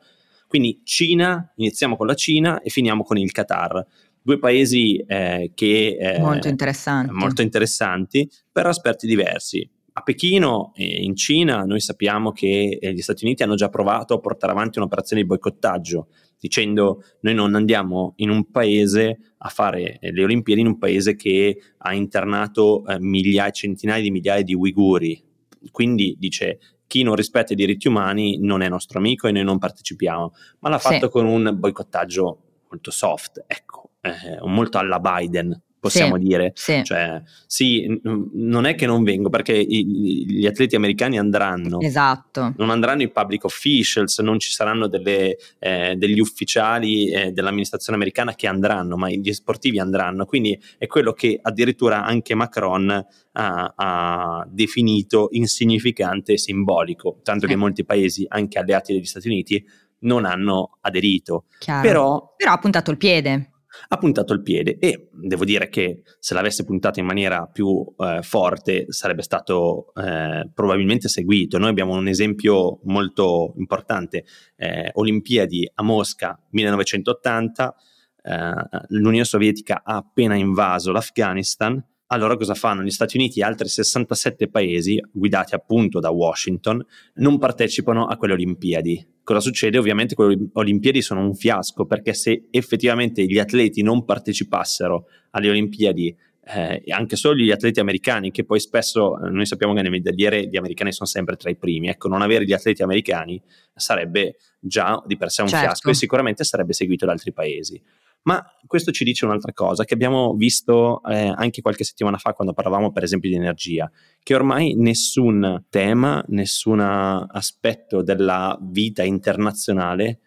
Quindi 0.48 0.82
Cina, 0.84 1.54
iniziamo 1.56 1.96
con 1.96 2.08
la 2.08 2.16
Cina 2.16 2.62
e 2.62 2.72
finiamo 2.72 3.04
con 3.04 3.18
il 3.18 3.32
Qatar 3.32 3.86
due 4.26 4.40
paesi 4.40 4.96
eh, 5.06 5.52
che 5.54 5.98
eh, 6.00 6.20
molto, 6.20 6.48
interessanti. 6.48 7.14
molto 7.14 7.42
interessanti 7.42 8.28
per 8.50 8.66
aspetti 8.66 9.06
diversi 9.06 9.70
a 9.96 10.02
Pechino 10.02 10.72
e 10.76 11.04
in 11.04 11.16
Cina 11.16 11.66
noi 11.66 11.80
sappiamo 11.80 12.32
che 12.32 12.80
eh, 12.82 12.94
gli 12.94 13.02
Stati 13.02 13.26
Uniti 13.26 13.44
hanno 13.44 13.56
già 13.56 13.70
provato 13.70 14.16
a 14.16 14.20
portare 14.20 14.52
avanti 14.52 14.80
un'operazione 14.80 15.22
di 15.22 15.28
boicottaggio, 15.28 16.08
dicendo 16.40 17.04
noi 17.22 17.36
non 17.36 17.54
andiamo 17.54 18.14
in 18.18 18.32
un 18.32 18.50
paese 18.50 19.34
a 19.38 19.50
fare 19.50 20.00
eh, 20.00 20.12
le 20.12 20.24
Olimpiadi 20.24 20.62
in 20.62 20.68
un 20.68 20.78
paese 20.80 21.16
che 21.16 21.58
ha 21.78 21.94
internato 21.94 22.84
eh, 22.88 23.00
migliaia, 23.00 23.52
centinaia 23.52 24.02
di 24.02 24.10
migliaia 24.10 24.42
di 24.42 24.56
uiguri. 24.56 25.24
Quindi 25.72 26.16
dice 26.18 26.60
chi 26.88 27.04
non 27.04 27.16
rispetta 27.16 27.54
i 27.54 27.56
diritti 27.56 27.88
umani 27.88 28.40
non 28.40 28.62
è 28.62 28.70
nostro 28.70 28.98
amico 28.98 29.28
e 29.28 29.32
noi 29.32 29.44
non 29.44 29.60
partecipiamo, 29.60 30.34
ma 30.60 30.70
l'ha 30.70 30.80
fatto 30.80 31.06
sì. 31.06 31.12
con 31.12 31.26
un 31.26 31.56
boicottaggio 31.56 32.40
molto 32.68 32.90
soft, 32.90 33.44
ecco, 33.46 33.92
eh, 34.02 34.40
molto 34.42 34.80
alla 34.80 35.00
Biden 35.00 35.62
possiamo 35.84 36.16
sì, 36.16 36.24
dire. 36.24 36.52
Sì. 36.56 36.82
Cioè, 36.82 37.22
sì, 37.46 38.00
non 38.04 38.66
è 38.66 38.74
che 38.76 38.86
non 38.86 39.04
vengo 39.04 39.28
perché 39.28 39.52
i, 39.52 40.26
gli 40.26 40.46
atleti 40.46 40.78
americani 40.78 41.20
andranno. 41.20 41.82
Esatto. 41.82 42.54
Non 42.56 42.70
andranno 42.70 43.02
i 43.02 43.12
public 43.12 43.44
officials, 43.44 44.20
non 44.20 44.40
ci 44.40 44.52
saranno 44.52 44.88
delle, 44.88 45.36
eh, 45.60 45.96
degli 45.98 46.22
ufficiali 46.22 47.12
eh, 47.12 47.32
dell'amministrazione 47.34 47.98
americana 47.98 48.34
che 48.34 48.48
andranno, 48.48 48.96
ma 48.96 49.10
gli 49.10 49.34
sportivi 49.34 49.78
andranno. 49.78 50.24
Quindi 50.24 50.58
è 50.78 50.88
quello 50.88 51.12
che 51.12 51.38
addirittura 51.42 52.06
anche 52.06 52.34
Macron 52.34 52.90
ha, 53.34 53.74
ha 53.76 54.48
definito 54.50 55.28
insignificante 55.32 56.34
e 56.34 56.38
simbolico, 56.38 57.20
tanto 57.24 57.46
che 57.46 57.58
molti 57.58 57.84
paesi, 57.84 58.26
anche 58.30 58.58
alleati 58.58 58.94
degli 58.94 59.04
Stati 59.04 59.28
Uniti, 59.28 59.62
non 60.00 60.24
hanno 60.24 60.78
aderito. 60.80 61.46
Però, 61.66 62.34
Però 62.38 62.52
ha 62.54 62.58
puntato 62.58 62.90
il 62.92 62.98
piede 62.98 63.50
ha 63.88 63.98
puntato 63.98 64.34
il 64.34 64.42
piede 64.42 64.78
e 64.80 65.10
devo 65.12 65.46
dire 65.46 65.70
che 65.70 66.02
se 66.20 66.34
l'avesse 66.34 66.64
puntato 66.64 67.00
in 67.00 67.06
maniera 67.06 67.46
più 67.46 67.86
eh, 67.98 68.20
forte 68.22 68.86
sarebbe 68.90 69.22
stato 69.22 69.94
eh, 69.96 70.50
probabilmente 70.54 71.08
seguito. 71.08 71.58
Noi 71.58 71.70
abbiamo 71.70 71.94
un 71.94 72.08
esempio 72.08 72.80
molto 72.84 73.54
importante, 73.58 74.26
eh, 74.56 74.92
Olimpiadi 74.94 75.70
a 75.76 75.84
Mosca 75.84 76.40
1980, 76.50 77.76
eh, 78.24 78.54
l'Unione 78.90 79.26
Sovietica 79.26 79.82
ha 79.84 79.98
appena 79.98 80.36
invaso 80.36 80.92
l'Afghanistan, 80.92 81.84
allora 82.08 82.36
cosa 82.38 82.54
fanno? 82.54 82.84
Gli 82.84 82.92
Stati 82.92 83.18
Uniti 83.18 83.40
e 83.40 83.44
altri 83.44 83.68
67 83.68 84.50
paesi, 84.50 85.02
guidati 85.12 85.56
appunto 85.56 86.00
da 86.00 86.12
Washington, 86.12 86.86
non 87.16 87.40
partecipano 87.40 88.06
a 88.06 88.18
quelle 88.18 88.34
Olimpiadi 88.34 89.14
Cosa 89.24 89.40
succede? 89.40 89.78
Ovviamente 89.78 90.16
quelle 90.16 90.50
Olimpiadi 90.52 91.02
sono 91.02 91.22
un 91.22 91.34
fiasco 91.34 91.86
perché 91.86 92.14
se 92.14 92.48
effettivamente 92.52 93.24
gli 93.24 93.40
atleti 93.40 93.82
non 93.82 94.04
partecipassero 94.04 95.06
alle 95.32 95.50
Olimpiadi, 95.50 96.14
eh, 96.46 96.84
anche 96.90 97.16
solo 97.16 97.36
gli 97.36 97.50
atleti 97.50 97.80
americani, 97.80 98.32
che 98.32 98.44
poi 98.44 98.60
spesso 98.60 99.18
eh, 99.24 99.30
noi 99.30 99.46
sappiamo 99.46 99.74
che 99.74 99.82
nelle 99.82 99.92
medagliere 99.92 100.50
gli 100.50 100.58
americani 100.58 100.92
sono 100.92 101.08
sempre 101.08 101.38
tra 101.38 101.50
i 101.50 101.56
primi, 101.56 101.88
ecco, 101.88 102.10
non 102.10 102.22
avere 102.22 102.44
gli 102.44 102.52
atleti 102.52 102.84
americani 102.84 103.42
sarebbe 103.74 104.36
già 104.60 105.02
di 105.06 105.16
per 105.16 105.32
sé 105.32 105.42
un 105.42 105.48
certo. 105.48 105.66
fiasco 105.68 105.90
e 105.90 105.94
sicuramente 105.94 106.44
sarebbe 106.44 106.74
seguito 106.74 107.06
da 107.06 107.14
altri 107.14 107.32
paesi. 107.32 107.82
Ma 108.24 108.42
questo 108.66 108.92
ci 108.92 109.04
dice 109.04 109.26
un'altra 109.26 109.52
cosa 109.52 109.84
che 109.84 109.94
abbiamo 109.94 110.34
visto 110.36 111.04
eh, 111.04 111.34
anche 111.36 111.62
qualche 111.62 111.84
settimana 111.84 112.18
fa 112.18 112.34
quando 112.34 112.54
parlavamo 112.54 112.92
per 112.92 113.04
esempio 113.04 113.30
di 113.30 113.36
energia, 113.36 113.90
che 114.22 114.36
ormai 114.36 114.76
nessun 114.76 115.66
tema, 115.70 116.24
nessun 116.28 116.80
aspetto 116.80 118.02
della 118.02 118.58
vita 118.62 119.04
internazionale 119.04 120.20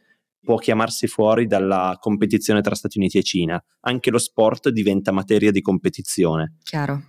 può 0.47 0.59
chiamarsi 0.59 1.09
fuori 1.09 1.47
dalla 1.47 1.97
competizione 2.01 2.61
tra 2.61 2.77
Stati 2.77 2.99
Uniti 2.99 3.19
e 3.19 3.23
Cina. 3.23 3.63
Anche 3.81 4.11
lo 4.11 4.19
sport 4.19 4.69
diventa 4.69 5.11
materia 5.11 5.51
di 5.51 5.61
competizione. 5.61 6.55
Chiaro. 6.63 7.03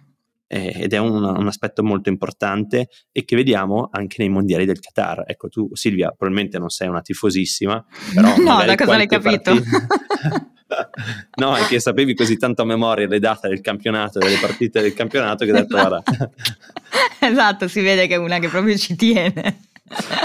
Eh, 0.47 0.84
ed 0.84 0.93
è 0.93 0.97
un, 0.97 1.23
un, 1.23 1.45
aspetto 1.45 1.84
molto 1.84 2.08
importante 2.08 2.88
e 3.12 3.26
che 3.26 3.36
vediamo 3.36 3.89
anche 3.91 4.15
nei 4.19 4.30
mondiali 4.30 4.65
del 4.65 4.80
Qatar. 4.80 5.26
Ecco, 5.28 5.50
tu 5.50 5.69
Silvia 5.73 6.08
probabilmente 6.08 6.58
non 6.58 6.69
sei 6.69 6.88
una 6.88 7.02
tifosissima, 7.02 7.86
però... 8.15 8.36
no, 8.41 8.65
da 8.65 8.76
cosa 8.76 8.95
l'hai 8.97 9.08
capito? 9.08 9.52
no, 11.36 11.55
è 11.55 11.65
che 11.65 11.79
sapevi 11.79 12.15
così 12.15 12.38
tanto 12.38 12.62
a 12.63 12.65
memoria 12.65 13.07
le 13.07 13.19
date 13.19 13.47
del 13.47 13.62
campionato, 13.62 14.19
delle 14.19 14.38
partite 14.39 14.81
del 14.81 14.93
campionato 14.93 15.45
che 15.45 15.51
hai 15.51 15.62
detto 15.62 15.77
ora. 15.77 16.01
esatto, 17.19 17.67
si 17.67 17.81
vede 17.81 18.07
che 18.07 18.15
è 18.15 18.17
una 18.17 18.39
che 18.39 18.47
proprio 18.47 18.75
ci 18.77 18.95
tiene. 18.95 19.60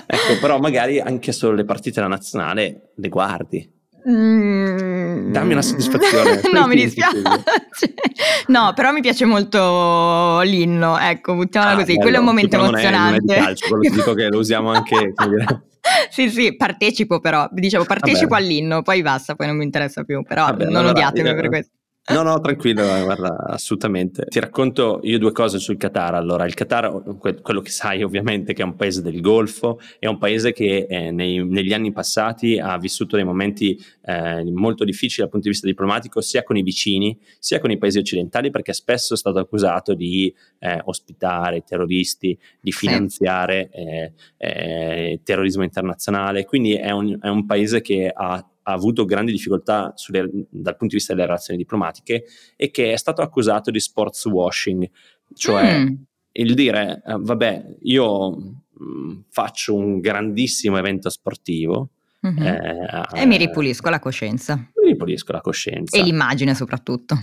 ecco, 0.06 0.38
però 0.40 0.58
magari 0.58 1.00
anche 1.00 1.32
solo 1.32 1.54
le 1.54 1.64
partite 1.64 2.00
della 2.00 2.08
nazionale 2.08 2.92
le 2.94 3.08
guardi. 3.08 3.80
Mm. 4.08 5.30
Dammi 5.30 5.52
una 5.52 5.62
soddisfazione. 5.62 6.40
no, 6.52 6.66
mi 6.66 6.74
dispiace. 6.76 7.22
no, 8.48 8.72
però 8.74 8.92
mi 8.92 9.00
piace 9.00 9.24
molto 9.24 10.40
l'inno, 10.40 10.98
ecco, 10.98 11.34
buttiamola 11.34 11.72
ah, 11.72 11.76
così. 11.76 11.92
Bello. 11.92 12.00
Quello 12.00 12.16
è 12.16 12.20
un 12.20 12.26
momento 12.26 12.56
Tutto 12.56 12.68
emozionante. 12.68 13.20
Non 13.24 13.30
è, 13.30 13.34
non 13.34 13.42
è 13.42 13.46
calcio, 13.46 13.68
quello 13.68 13.94
dico 13.94 14.14
che 14.14 14.28
lo 14.28 14.38
usiamo 14.38 14.72
anche. 14.72 15.12
sì, 16.10 16.30
sì, 16.30 16.56
partecipo 16.56 17.20
però, 17.20 17.48
dicevo 17.50 17.84
partecipo 17.84 18.28
Vabbè. 18.28 18.42
all'inno, 18.42 18.82
poi 18.82 19.02
basta, 19.02 19.34
poi 19.34 19.46
non 19.46 19.56
mi 19.56 19.64
interessa 19.64 20.02
più, 20.04 20.22
però 20.22 20.46
Vabbè, 20.46 20.64
non 20.64 20.76
allora, 20.76 20.90
odiatemi 20.90 21.28
io... 21.28 21.34
per 21.34 21.48
questo. 21.48 21.72
No, 22.04 22.22
no, 22.22 22.40
tranquillo, 22.40 22.82
guarda, 23.04 23.36
assolutamente. 23.46 24.24
Ti 24.24 24.40
racconto 24.40 24.98
io 25.04 25.20
due 25.20 25.30
cose 25.30 25.60
sul 25.60 25.76
Qatar. 25.76 26.14
Allora, 26.14 26.44
il 26.46 26.54
Qatar, 26.54 27.00
quello 27.18 27.60
che 27.60 27.70
sai 27.70 28.02
ovviamente 28.02 28.54
che 28.54 28.62
è 28.62 28.64
un 28.64 28.74
paese 28.74 29.02
del 29.02 29.20
Golfo, 29.20 29.78
è 30.00 30.08
un 30.08 30.18
paese 30.18 30.52
che 30.52 30.86
eh, 30.88 31.12
nei, 31.12 31.46
negli 31.46 31.72
anni 31.72 31.92
passati 31.92 32.58
ha 32.58 32.76
vissuto 32.76 33.14
dei 33.14 33.24
momenti 33.24 33.80
eh, 34.04 34.42
molto 34.50 34.82
difficili 34.82 35.22
dal 35.22 35.28
punto 35.28 35.46
di 35.46 35.52
vista 35.52 35.68
diplomatico, 35.68 36.20
sia 36.20 36.42
con 36.42 36.56
i 36.56 36.62
vicini, 36.62 37.16
sia 37.38 37.60
con 37.60 37.70
i 37.70 37.78
paesi 37.78 37.98
occidentali, 37.98 38.50
perché 38.50 38.72
spesso 38.72 39.14
è 39.14 39.16
stato 39.16 39.38
accusato 39.38 39.94
di 39.94 40.34
eh, 40.58 40.80
ospitare 40.82 41.62
terroristi, 41.62 42.36
di 42.60 42.72
finanziare 42.72 43.70
eh, 43.70 44.12
eh, 44.38 45.20
terrorismo 45.22 45.62
internazionale. 45.62 46.46
Quindi 46.46 46.74
è 46.74 46.90
un, 46.90 47.16
è 47.22 47.28
un 47.28 47.46
paese 47.46 47.80
che 47.80 48.10
ha 48.12 48.44
ha 48.62 48.72
avuto 48.72 49.04
grandi 49.04 49.32
difficoltà 49.32 49.92
sulle, 49.96 50.28
dal 50.48 50.76
punto 50.76 50.86
di 50.86 50.96
vista 50.96 51.14
delle 51.14 51.26
relazioni 51.26 51.58
diplomatiche 51.58 52.24
e 52.56 52.70
che 52.70 52.92
è 52.92 52.96
stato 52.96 53.22
accusato 53.22 53.70
di 53.70 53.80
sports 53.80 54.24
washing, 54.26 54.88
cioè 55.34 55.80
mm. 55.80 55.94
il 56.32 56.54
dire 56.54 57.02
eh, 57.04 57.16
vabbè 57.18 57.76
io 57.82 58.30
mh, 58.30 58.84
mm, 58.84 59.18
faccio 59.28 59.74
un 59.74 60.00
grandissimo 60.00 60.78
evento 60.78 61.10
sportivo 61.10 61.90
mm-hmm. 62.26 62.46
eh, 62.46 63.06
e 63.14 63.26
mi 63.26 63.36
ripulisco 63.36 63.88
la 63.90 63.98
coscienza. 63.98 64.56
Mi 64.56 64.88
ripulisco 64.90 65.32
la 65.32 65.40
coscienza. 65.40 65.96
E 65.96 66.02
l'immagine 66.02 66.54
soprattutto. 66.54 67.16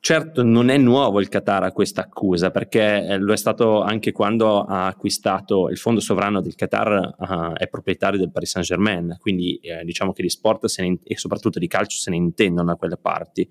Certo, 0.00 0.44
non 0.44 0.68
è 0.68 0.78
nuovo 0.78 1.20
il 1.20 1.28
Qatar 1.28 1.64
a 1.64 1.72
questa 1.72 2.02
accusa, 2.02 2.50
perché 2.50 3.04
eh, 3.04 3.18
lo 3.18 3.32
è 3.32 3.36
stato 3.36 3.82
anche 3.82 4.12
quando 4.12 4.62
ha 4.62 4.86
acquistato 4.86 5.68
il 5.68 5.76
fondo 5.76 5.98
sovrano 6.00 6.40
del 6.40 6.54
Qatar, 6.54 7.14
uh, 7.18 7.52
è 7.54 7.66
proprietario 7.68 8.18
del 8.18 8.30
Paris 8.30 8.50
Saint-Germain, 8.50 9.16
quindi 9.18 9.56
eh, 9.56 9.84
diciamo 9.84 10.12
che 10.12 10.22
di 10.22 10.30
sport 10.30 10.66
ne, 10.78 10.98
e 11.02 11.18
soprattutto 11.18 11.58
di 11.58 11.66
calcio 11.66 11.98
se 11.98 12.10
ne 12.10 12.16
intendono 12.16 12.68
da 12.68 12.76
quelle 12.76 12.96
parti. 12.96 13.50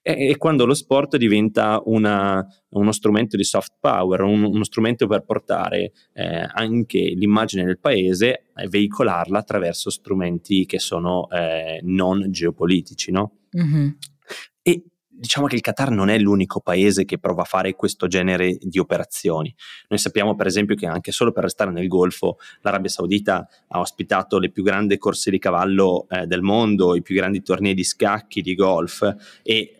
E, 0.00 0.28
e 0.28 0.36
quando 0.36 0.64
lo 0.64 0.74
sport 0.74 1.16
diventa 1.16 1.82
una, 1.84 2.46
uno 2.70 2.92
strumento 2.92 3.36
di 3.36 3.44
soft 3.44 3.74
power, 3.80 4.20
un, 4.20 4.44
uno 4.44 4.64
strumento 4.64 5.08
per 5.08 5.24
portare 5.24 5.92
eh, 6.14 6.48
anche 6.48 7.00
l'immagine 7.00 7.64
del 7.64 7.80
paese 7.80 8.46
e 8.54 8.68
veicolarla 8.68 9.38
attraverso 9.38 9.90
strumenti 9.90 10.64
che 10.64 10.78
sono 10.78 11.28
eh, 11.28 11.80
non 11.82 12.30
geopolitici, 12.30 13.10
no? 13.10 13.32
Mm-hmm. 13.56 13.88
Diciamo 15.18 15.46
che 15.46 15.56
il 15.56 15.60
Qatar 15.60 15.90
non 15.90 16.10
è 16.10 16.18
l'unico 16.18 16.60
paese 16.60 17.04
che 17.04 17.18
prova 17.18 17.42
a 17.42 17.44
fare 17.44 17.74
questo 17.74 18.06
genere 18.06 18.56
di 18.60 18.78
operazioni. 18.78 19.52
Noi 19.88 19.98
sappiamo 19.98 20.36
per 20.36 20.46
esempio 20.46 20.76
che 20.76 20.86
anche 20.86 21.10
solo 21.10 21.32
per 21.32 21.42
restare 21.42 21.72
nel 21.72 21.88
Golfo 21.88 22.38
l'Arabia 22.60 22.88
Saudita 22.88 23.48
ha 23.68 23.80
ospitato 23.80 24.38
le 24.38 24.50
più 24.50 24.62
grandi 24.62 24.96
corse 24.96 25.30
di 25.30 25.38
cavallo 25.38 26.06
eh, 26.08 26.26
del 26.26 26.42
mondo, 26.42 26.94
i 26.94 27.02
più 27.02 27.16
grandi 27.16 27.42
tornei 27.42 27.74
di 27.74 27.84
scacchi, 27.84 28.42
di 28.42 28.54
golf 28.54 29.02
e 29.42 29.78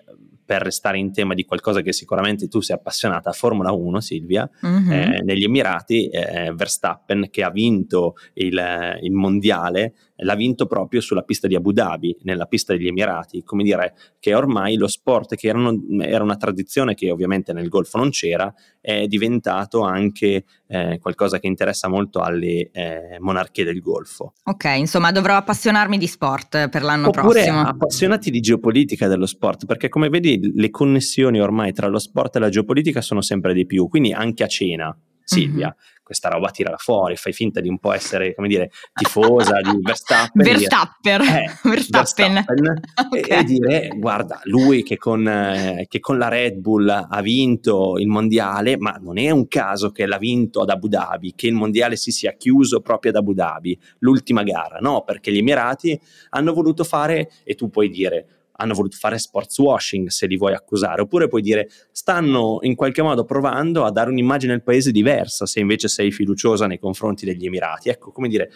per 0.48 0.62
restare 0.62 0.96
in 0.96 1.12
tema 1.12 1.34
di 1.34 1.44
qualcosa 1.44 1.82
che 1.82 1.92
sicuramente 1.92 2.48
tu 2.48 2.60
sei 2.62 2.74
appassionata, 2.74 3.32
Formula 3.32 3.70
1 3.70 4.00
Silvia, 4.00 4.48
mm-hmm. 4.66 4.90
eh, 4.90 5.20
negli 5.22 5.44
Emirati 5.44 6.08
eh, 6.08 6.54
Verstappen 6.54 7.28
che 7.30 7.42
ha 7.42 7.50
vinto 7.50 8.14
il, 8.32 8.58
il 9.02 9.12
mondiale 9.12 9.92
l'ha 10.18 10.34
vinto 10.34 10.66
proprio 10.66 11.00
sulla 11.00 11.22
pista 11.22 11.46
di 11.46 11.54
Abu 11.54 11.72
Dhabi, 11.72 12.16
nella 12.22 12.46
pista 12.46 12.72
degli 12.72 12.86
Emirati, 12.86 13.42
come 13.42 13.62
dire 13.62 13.94
che 14.18 14.34
ormai 14.34 14.76
lo 14.76 14.88
sport 14.88 15.36
che 15.36 15.48
erano, 15.48 15.78
era 16.00 16.22
una 16.22 16.36
tradizione 16.36 16.94
che 16.94 17.10
ovviamente 17.10 17.52
nel 17.52 17.68
Golfo 17.68 17.98
non 17.98 18.10
c'era, 18.10 18.52
è 18.80 19.06
diventato 19.06 19.82
anche 19.82 20.44
eh, 20.66 20.98
qualcosa 21.00 21.38
che 21.38 21.46
interessa 21.46 21.88
molto 21.88 22.20
alle 22.20 22.70
eh, 22.72 23.16
monarchie 23.20 23.64
del 23.64 23.80
Golfo. 23.80 24.34
Ok, 24.44 24.64
insomma 24.76 25.12
dovrò 25.12 25.36
appassionarmi 25.36 25.98
di 25.98 26.06
sport 26.06 26.68
per 26.68 26.82
l'anno 26.82 27.08
Oppure 27.08 27.44
prossimo. 27.44 27.60
appassionati 27.60 28.30
di 28.30 28.40
geopolitica 28.40 29.06
dello 29.08 29.26
sport, 29.26 29.66
perché 29.66 29.88
come 29.88 30.08
vedi 30.08 30.52
le 30.54 30.70
connessioni 30.70 31.40
ormai 31.40 31.72
tra 31.72 31.86
lo 31.86 31.98
sport 31.98 32.36
e 32.36 32.38
la 32.40 32.48
geopolitica 32.48 33.00
sono 33.00 33.20
sempre 33.20 33.54
di 33.54 33.66
più, 33.66 33.88
quindi 33.88 34.12
anche 34.12 34.44
a 34.44 34.48
cena. 34.48 34.96
Silvia, 35.28 35.66
mm-hmm 35.66 35.97
questa 36.08 36.30
roba 36.30 36.48
tirala 36.48 36.78
fuori, 36.78 37.16
fai 37.16 37.34
finta 37.34 37.60
di 37.60 37.68
un 37.68 37.78
po' 37.78 37.92
essere, 37.92 38.34
come 38.34 38.48
dire, 38.48 38.70
tifosa 38.94 39.60
di 39.60 39.76
Verstappen. 39.84 40.42
Verstappen. 40.42 41.20
Dire, 41.20 41.44
eh, 41.44 41.68
Verstappen. 41.68 42.32
Verstappen 42.32 42.80
okay. 43.12 43.38
e, 43.40 43.44
dire, 43.44 43.88
guarda, 43.94 44.40
lui 44.44 44.82
che 44.82 44.96
con, 44.96 45.28
eh, 45.28 45.84
che 45.86 46.00
con, 46.00 46.16
la 46.16 46.28
Red 46.28 46.56
Bull 46.56 46.88
ha 46.88 47.20
vinto 47.20 47.98
il 47.98 48.06
mondiale, 48.06 48.78
ma 48.78 48.98
non 48.98 49.18
è 49.18 49.28
un 49.28 49.48
caso 49.48 49.90
che 49.90 50.06
l'ha 50.06 50.16
vinto 50.16 50.62
ad 50.62 50.70
Abu 50.70 50.88
Dhabi, 50.88 51.34
che 51.36 51.46
il 51.46 51.52
mondiale 51.52 51.96
si 51.96 52.10
sia 52.10 52.32
chiuso 52.32 52.80
proprio 52.80 53.10
ad 53.10 53.18
Abu 53.18 53.34
Dhabi, 53.34 53.78
l'ultima 53.98 54.42
gara, 54.44 54.78
no? 54.78 55.02
Perché 55.02 55.30
gli 55.30 55.38
Emirati 55.38 56.00
hanno 56.30 56.54
voluto 56.54 56.84
fare, 56.84 57.32
e 57.44 57.54
tu 57.54 57.68
puoi 57.68 57.90
dire, 57.90 58.37
hanno 58.60 58.74
voluto 58.74 58.96
fare 58.96 59.18
sports 59.18 59.58
washing 59.58 60.08
se 60.08 60.26
li 60.26 60.36
vuoi 60.36 60.54
accusare, 60.54 61.02
oppure 61.02 61.28
puoi 61.28 61.42
dire 61.42 61.68
stanno 61.92 62.58
in 62.62 62.74
qualche 62.74 63.02
modo 63.02 63.24
provando 63.24 63.84
a 63.84 63.90
dare 63.90 64.10
un'immagine 64.10 64.52
al 64.52 64.62
paese 64.62 64.90
diversa 64.90 65.46
se 65.46 65.60
invece 65.60 65.88
sei 65.88 66.10
fiduciosa 66.10 66.66
nei 66.66 66.78
confronti 66.78 67.24
degli 67.24 67.46
Emirati. 67.46 67.88
Ecco, 67.88 68.10
come 68.10 68.28
dire, 68.28 68.50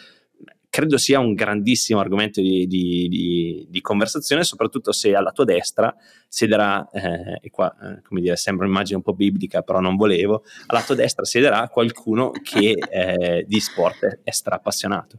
credo 0.69 0.97
sia 0.97 1.19
un 1.19 1.35
grandissimo 1.35 2.01
argomento 2.01 2.41
di, 2.41 2.67
di, 2.67 3.07
di, 3.09 3.67
di 3.69 3.81
conversazione, 3.81 4.43
soprattutto 4.43 4.91
se 4.91 5.15
alla 5.15 5.31
tua 5.31 5.45
destra 5.45 5.95
siederà, 6.27 6.89
eh, 6.91 7.39
e 7.43 7.51
qua 7.51 7.71
eh, 7.73 8.03
come 8.03 8.23
dire, 8.23 8.37
sembra 8.37 8.65
un'immagine 8.65 8.97
un 8.97 9.03
po' 9.03 9.13
biblica, 9.13 9.63
però 9.63 9.81
non 9.81 9.97
volevo, 9.97 10.45
alla 10.67 10.83
tua 10.83 10.95
destra 10.95 11.25
siederà 11.25 11.69
qualcuno 11.69 12.31
che 12.31 12.75
eh, 12.91 13.45
di 13.47 13.61
sport 13.61 14.05
è, 14.05 14.19
è 14.25 14.31
strappassionato. 14.31 15.19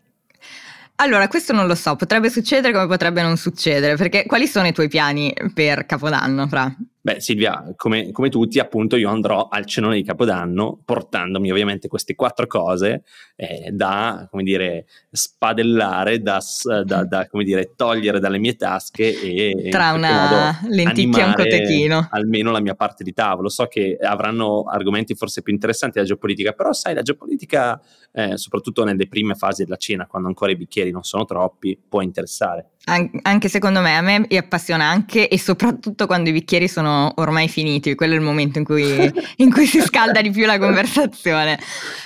Allora, 0.95 1.27
questo 1.27 1.53
non 1.53 1.67
lo 1.67 1.75
so, 1.75 1.95
potrebbe 1.95 2.29
succedere 2.29 2.71
come 2.71 2.87
potrebbe 2.87 3.21
non 3.21 3.35
succedere, 3.35 3.95
perché 3.95 4.25
quali 4.25 4.47
sono 4.47 4.67
i 4.67 4.73
tuoi 4.73 4.87
piani 4.87 5.33
per 5.53 5.85
Capodanno, 5.85 6.47
Fra? 6.47 6.73
Beh, 7.05 7.19
Silvia, 7.19 7.73
come, 7.75 8.11
come, 8.13 8.29
tutti, 8.29 8.59
appunto, 8.59 8.95
io 8.95 9.09
andrò 9.09 9.49
al 9.49 9.65
cenone 9.65 9.95
di 9.95 10.05
Capodanno 10.05 10.79
portandomi 10.85 11.51
ovviamente 11.51 11.89
queste 11.89 12.15
quattro 12.15 12.47
cose 12.47 13.03
eh, 13.35 13.71
da, 13.73 14.25
come 14.31 14.43
dire, 14.43 14.85
spadellare, 15.11 16.21
da, 16.21 16.39
da, 16.85 17.03
da, 17.03 17.27
come 17.27 17.43
dire, 17.43 17.73
togliere 17.75 18.21
dalle 18.21 18.39
mie 18.39 18.55
tasche 18.55 19.19
e 19.19 19.67
tra 19.69 19.91
una 19.91 20.61
lenticchia 20.69 21.25
e 21.25 21.27
un 21.27 21.33
cotechino. 21.33 22.07
Almeno 22.09 22.51
la 22.51 22.61
mia 22.61 22.75
parte 22.75 23.03
di 23.03 23.11
tavolo. 23.11 23.49
So 23.49 23.65
che 23.65 23.97
avranno 24.01 24.63
argomenti 24.63 25.13
forse 25.13 25.41
più 25.41 25.51
interessanti 25.51 25.95
della 25.95 26.07
geopolitica, 26.07 26.53
però 26.53 26.71
sai, 26.71 26.93
la 26.93 27.01
geopolitica, 27.01 27.81
eh, 28.15 28.37
soprattutto 28.37 28.83
nelle 28.83 29.07
prime 29.07 29.33
fasi 29.33 29.63
della 29.63 29.75
cena, 29.75 30.05
quando 30.05 30.27
ancora 30.27 30.51
i 30.51 30.55
bicchieri 30.55 30.91
non 30.91 31.03
sono 31.03 31.25
troppi, 31.25 31.77
può 31.89 32.01
interessare. 32.01 32.73
An- 32.85 33.09
anche 33.23 33.49
secondo 33.49 33.81
me, 33.81 33.97
a 33.97 34.01
me 34.01 34.27
appassiona 34.37 34.85
anche 34.85 35.27
e 35.27 35.39
soprattutto 35.39 36.05
quando 36.05 36.29
i 36.29 36.31
bicchieri 36.31 36.67
sono 36.67 37.11
ormai 37.15 37.47
finiti, 37.47 37.95
quello 37.95 38.13
è 38.13 38.17
il 38.17 38.21
momento 38.21 38.59
in 38.59 38.65
cui, 38.65 39.11
in 39.37 39.51
cui 39.51 39.65
si 39.65 39.81
scalda 39.81 40.21
di 40.21 40.29
più 40.29 40.45
la 40.45 40.59
conversazione. 40.59 41.59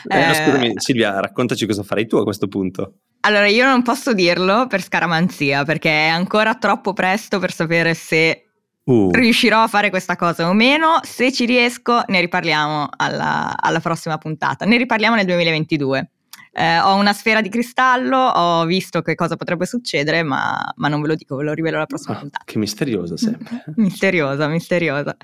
Eh, 0.07 0.29
eh, 0.29 0.33
scusami, 0.33 0.73
Silvia, 0.77 1.19
raccontaci 1.19 1.65
cosa 1.65 1.83
farei 1.83 2.07
tu 2.07 2.15
a 2.15 2.23
questo 2.23 2.47
punto. 2.47 2.93
Allora, 3.21 3.47
io 3.47 3.65
non 3.65 3.81
posso 3.81 4.13
dirlo 4.13 4.67
per 4.67 4.81
scaramanzia, 4.81 5.65
perché 5.65 5.89
è 5.89 6.07
ancora 6.07 6.55
troppo 6.55 6.93
presto 6.93 7.39
per 7.39 7.51
sapere 7.51 7.93
se 7.93 8.46
Uh. 8.87 9.11
riuscirò 9.11 9.63
a 9.63 9.67
fare 9.67 9.89
questa 9.89 10.15
cosa 10.15 10.47
o 10.47 10.53
meno. 10.53 10.99
Se 11.03 11.31
ci 11.31 11.45
riesco, 11.45 12.01
ne 12.07 12.21
riparliamo 12.21 12.87
alla, 12.95 13.53
alla 13.57 13.79
prossima 13.81 14.17
puntata. 14.17 14.65
Ne 14.65 14.77
riparliamo 14.77 15.15
nel 15.15 15.25
2022. 15.25 16.09
Eh, 16.53 16.79
ho 16.79 16.95
una 16.95 17.13
sfera 17.13 17.41
di 17.41 17.49
cristallo, 17.49 18.17
ho 18.17 18.65
visto 18.65 19.01
che 19.01 19.13
cosa 19.13 19.35
potrebbe 19.35 19.65
succedere, 19.65 20.23
ma, 20.23 20.73
ma 20.77 20.87
non 20.87 21.01
ve 21.01 21.09
lo 21.09 21.15
dico, 21.15 21.35
ve 21.35 21.43
lo 21.43 21.53
rivelo 21.53 21.77
la 21.77 21.85
prossima 21.85 22.15
ah, 22.15 22.19
puntata. 22.19 22.43
Che 22.45 22.57
misteriosa 22.57 23.17
sempre. 23.17 23.63
misteriosa, 23.75 24.47
misteriosa. 24.47 25.15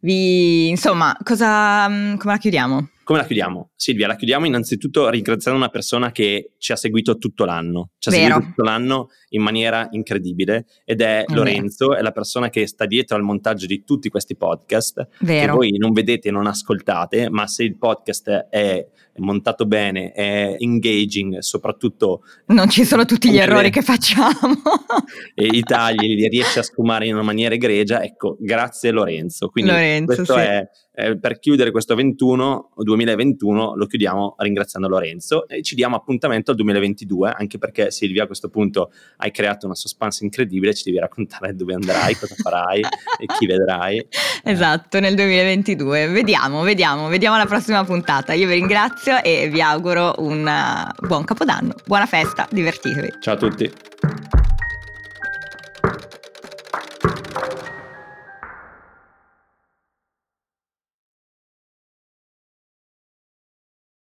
Vi, 0.00 0.68
insomma, 0.68 1.16
cosa, 1.22 1.88
mm, 1.88 2.16
come 2.16 2.32
la 2.32 2.38
chiudiamo? 2.38 2.88
Come 3.06 3.20
la 3.20 3.24
chiudiamo? 3.24 3.70
Silvia, 3.76 4.08
la 4.08 4.16
chiudiamo 4.16 4.46
innanzitutto 4.46 5.08
ringraziando 5.08 5.60
una 5.60 5.70
persona 5.70 6.10
che 6.10 6.54
ci 6.58 6.72
ha 6.72 6.76
seguito 6.76 7.18
tutto 7.18 7.44
l'anno, 7.44 7.90
ci 7.98 8.08
ha 8.08 8.10
Vero. 8.10 8.24
seguito 8.24 8.48
tutto 8.48 8.62
l'anno 8.64 9.10
in 9.28 9.42
maniera 9.42 9.86
incredibile 9.92 10.66
ed 10.84 11.00
è 11.00 11.22
Vero. 11.24 11.34
Lorenzo, 11.44 11.94
è 11.94 12.02
la 12.02 12.10
persona 12.10 12.50
che 12.50 12.66
sta 12.66 12.84
dietro 12.84 13.16
al 13.16 13.22
montaggio 13.22 13.66
di 13.66 13.84
tutti 13.84 14.08
questi 14.08 14.34
podcast 14.34 15.06
Vero. 15.20 15.52
che 15.52 15.52
voi 15.52 15.78
non 15.78 15.92
vedete 15.92 16.30
e 16.30 16.30
non 16.32 16.48
ascoltate, 16.48 17.30
ma 17.30 17.46
se 17.46 17.62
il 17.62 17.78
podcast 17.78 18.48
è 18.50 18.84
montato 19.18 19.66
bene, 19.66 20.10
è 20.10 20.56
engaging, 20.58 21.38
soprattutto... 21.38 22.22
Non 22.46 22.68
ci 22.68 22.84
sono 22.84 23.04
tutti 23.04 23.30
gli 23.30 23.38
errori 23.38 23.70
che 23.70 23.82
facciamo. 23.82 24.50
e 25.32 25.46
i 25.46 25.62
tagli 25.62 26.16
li 26.16 26.28
riesce 26.28 26.58
a 26.58 26.62
sfumare 26.62 27.06
in 27.06 27.14
una 27.14 27.22
maniera 27.22 27.54
egregia, 27.54 28.02
ecco, 28.02 28.36
grazie 28.40 28.90
Lorenzo. 28.90 29.48
Quindi 29.48 29.70
Lorenzo, 29.70 30.14
questo 30.14 30.34
sì. 30.34 30.40
è 30.40 30.68
eh, 30.96 31.18
per 31.18 31.38
chiudere 31.38 31.70
questo 31.70 31.94
21, 31.94 32.70
2021 32.74 33.76
lo 33.76 33.86
chiudiamo 33.86 34.36
ringraziando 34.38 34.88
Lorenzo 34.88 35.46
e 35.46 35.62
ci 35.62 35.74
diamo 35.74 35.94
appuntamento 35.94 36.52
al 36.52 36.56
2022 36.56 37.34
anche 37.36 37.58
perché 37.58 37.90
Silvia 37.90 38.22
a 38.22 38.26
questo 38.26 38.48
punto 38.48 38.90
hai 39.18 39.30
creato 39.30 39.66
una 39.66 39.74
suspense 39.74 40.24
incredibile 40.24 40.72
ci 40.72 40.84
devi 40.84 40.98
raccontare 40.98 41.54
dove 41.54 41.74
andrai, 41.74 42.14
cosa 42.14 42.34
farai 42.34 42.80
e 42.80 43.26
chi 43.38 43.46
vedrai. 43.46 44.04
Esatto 44.42 45.00
nel 45.00 45.14
2022 45.16 46.08
vediamo, 46.08 46.62
vediamo, 46.62 47.08
vediamo 47.08 47.36
la 47.36 47.46
prossima 47.46 47.84
puntata. 47.84 48.32
Io 48.32 48.46
vi 48.46 48.54
ringrazio 48.54 49.22
e 49.22 49.48
vi 49.48 49.60
auguro 49.60 50.14
un 50.18 50.48
buon 51.06 51.24
capodanno. 51.24 51.74
Buona 51.84 52.06
festa, 52.06 52.46
divertitevi. 52.50 53.14
Ciao 53.20 53.34
a 53.34 53.36
tutti 53.36 53.95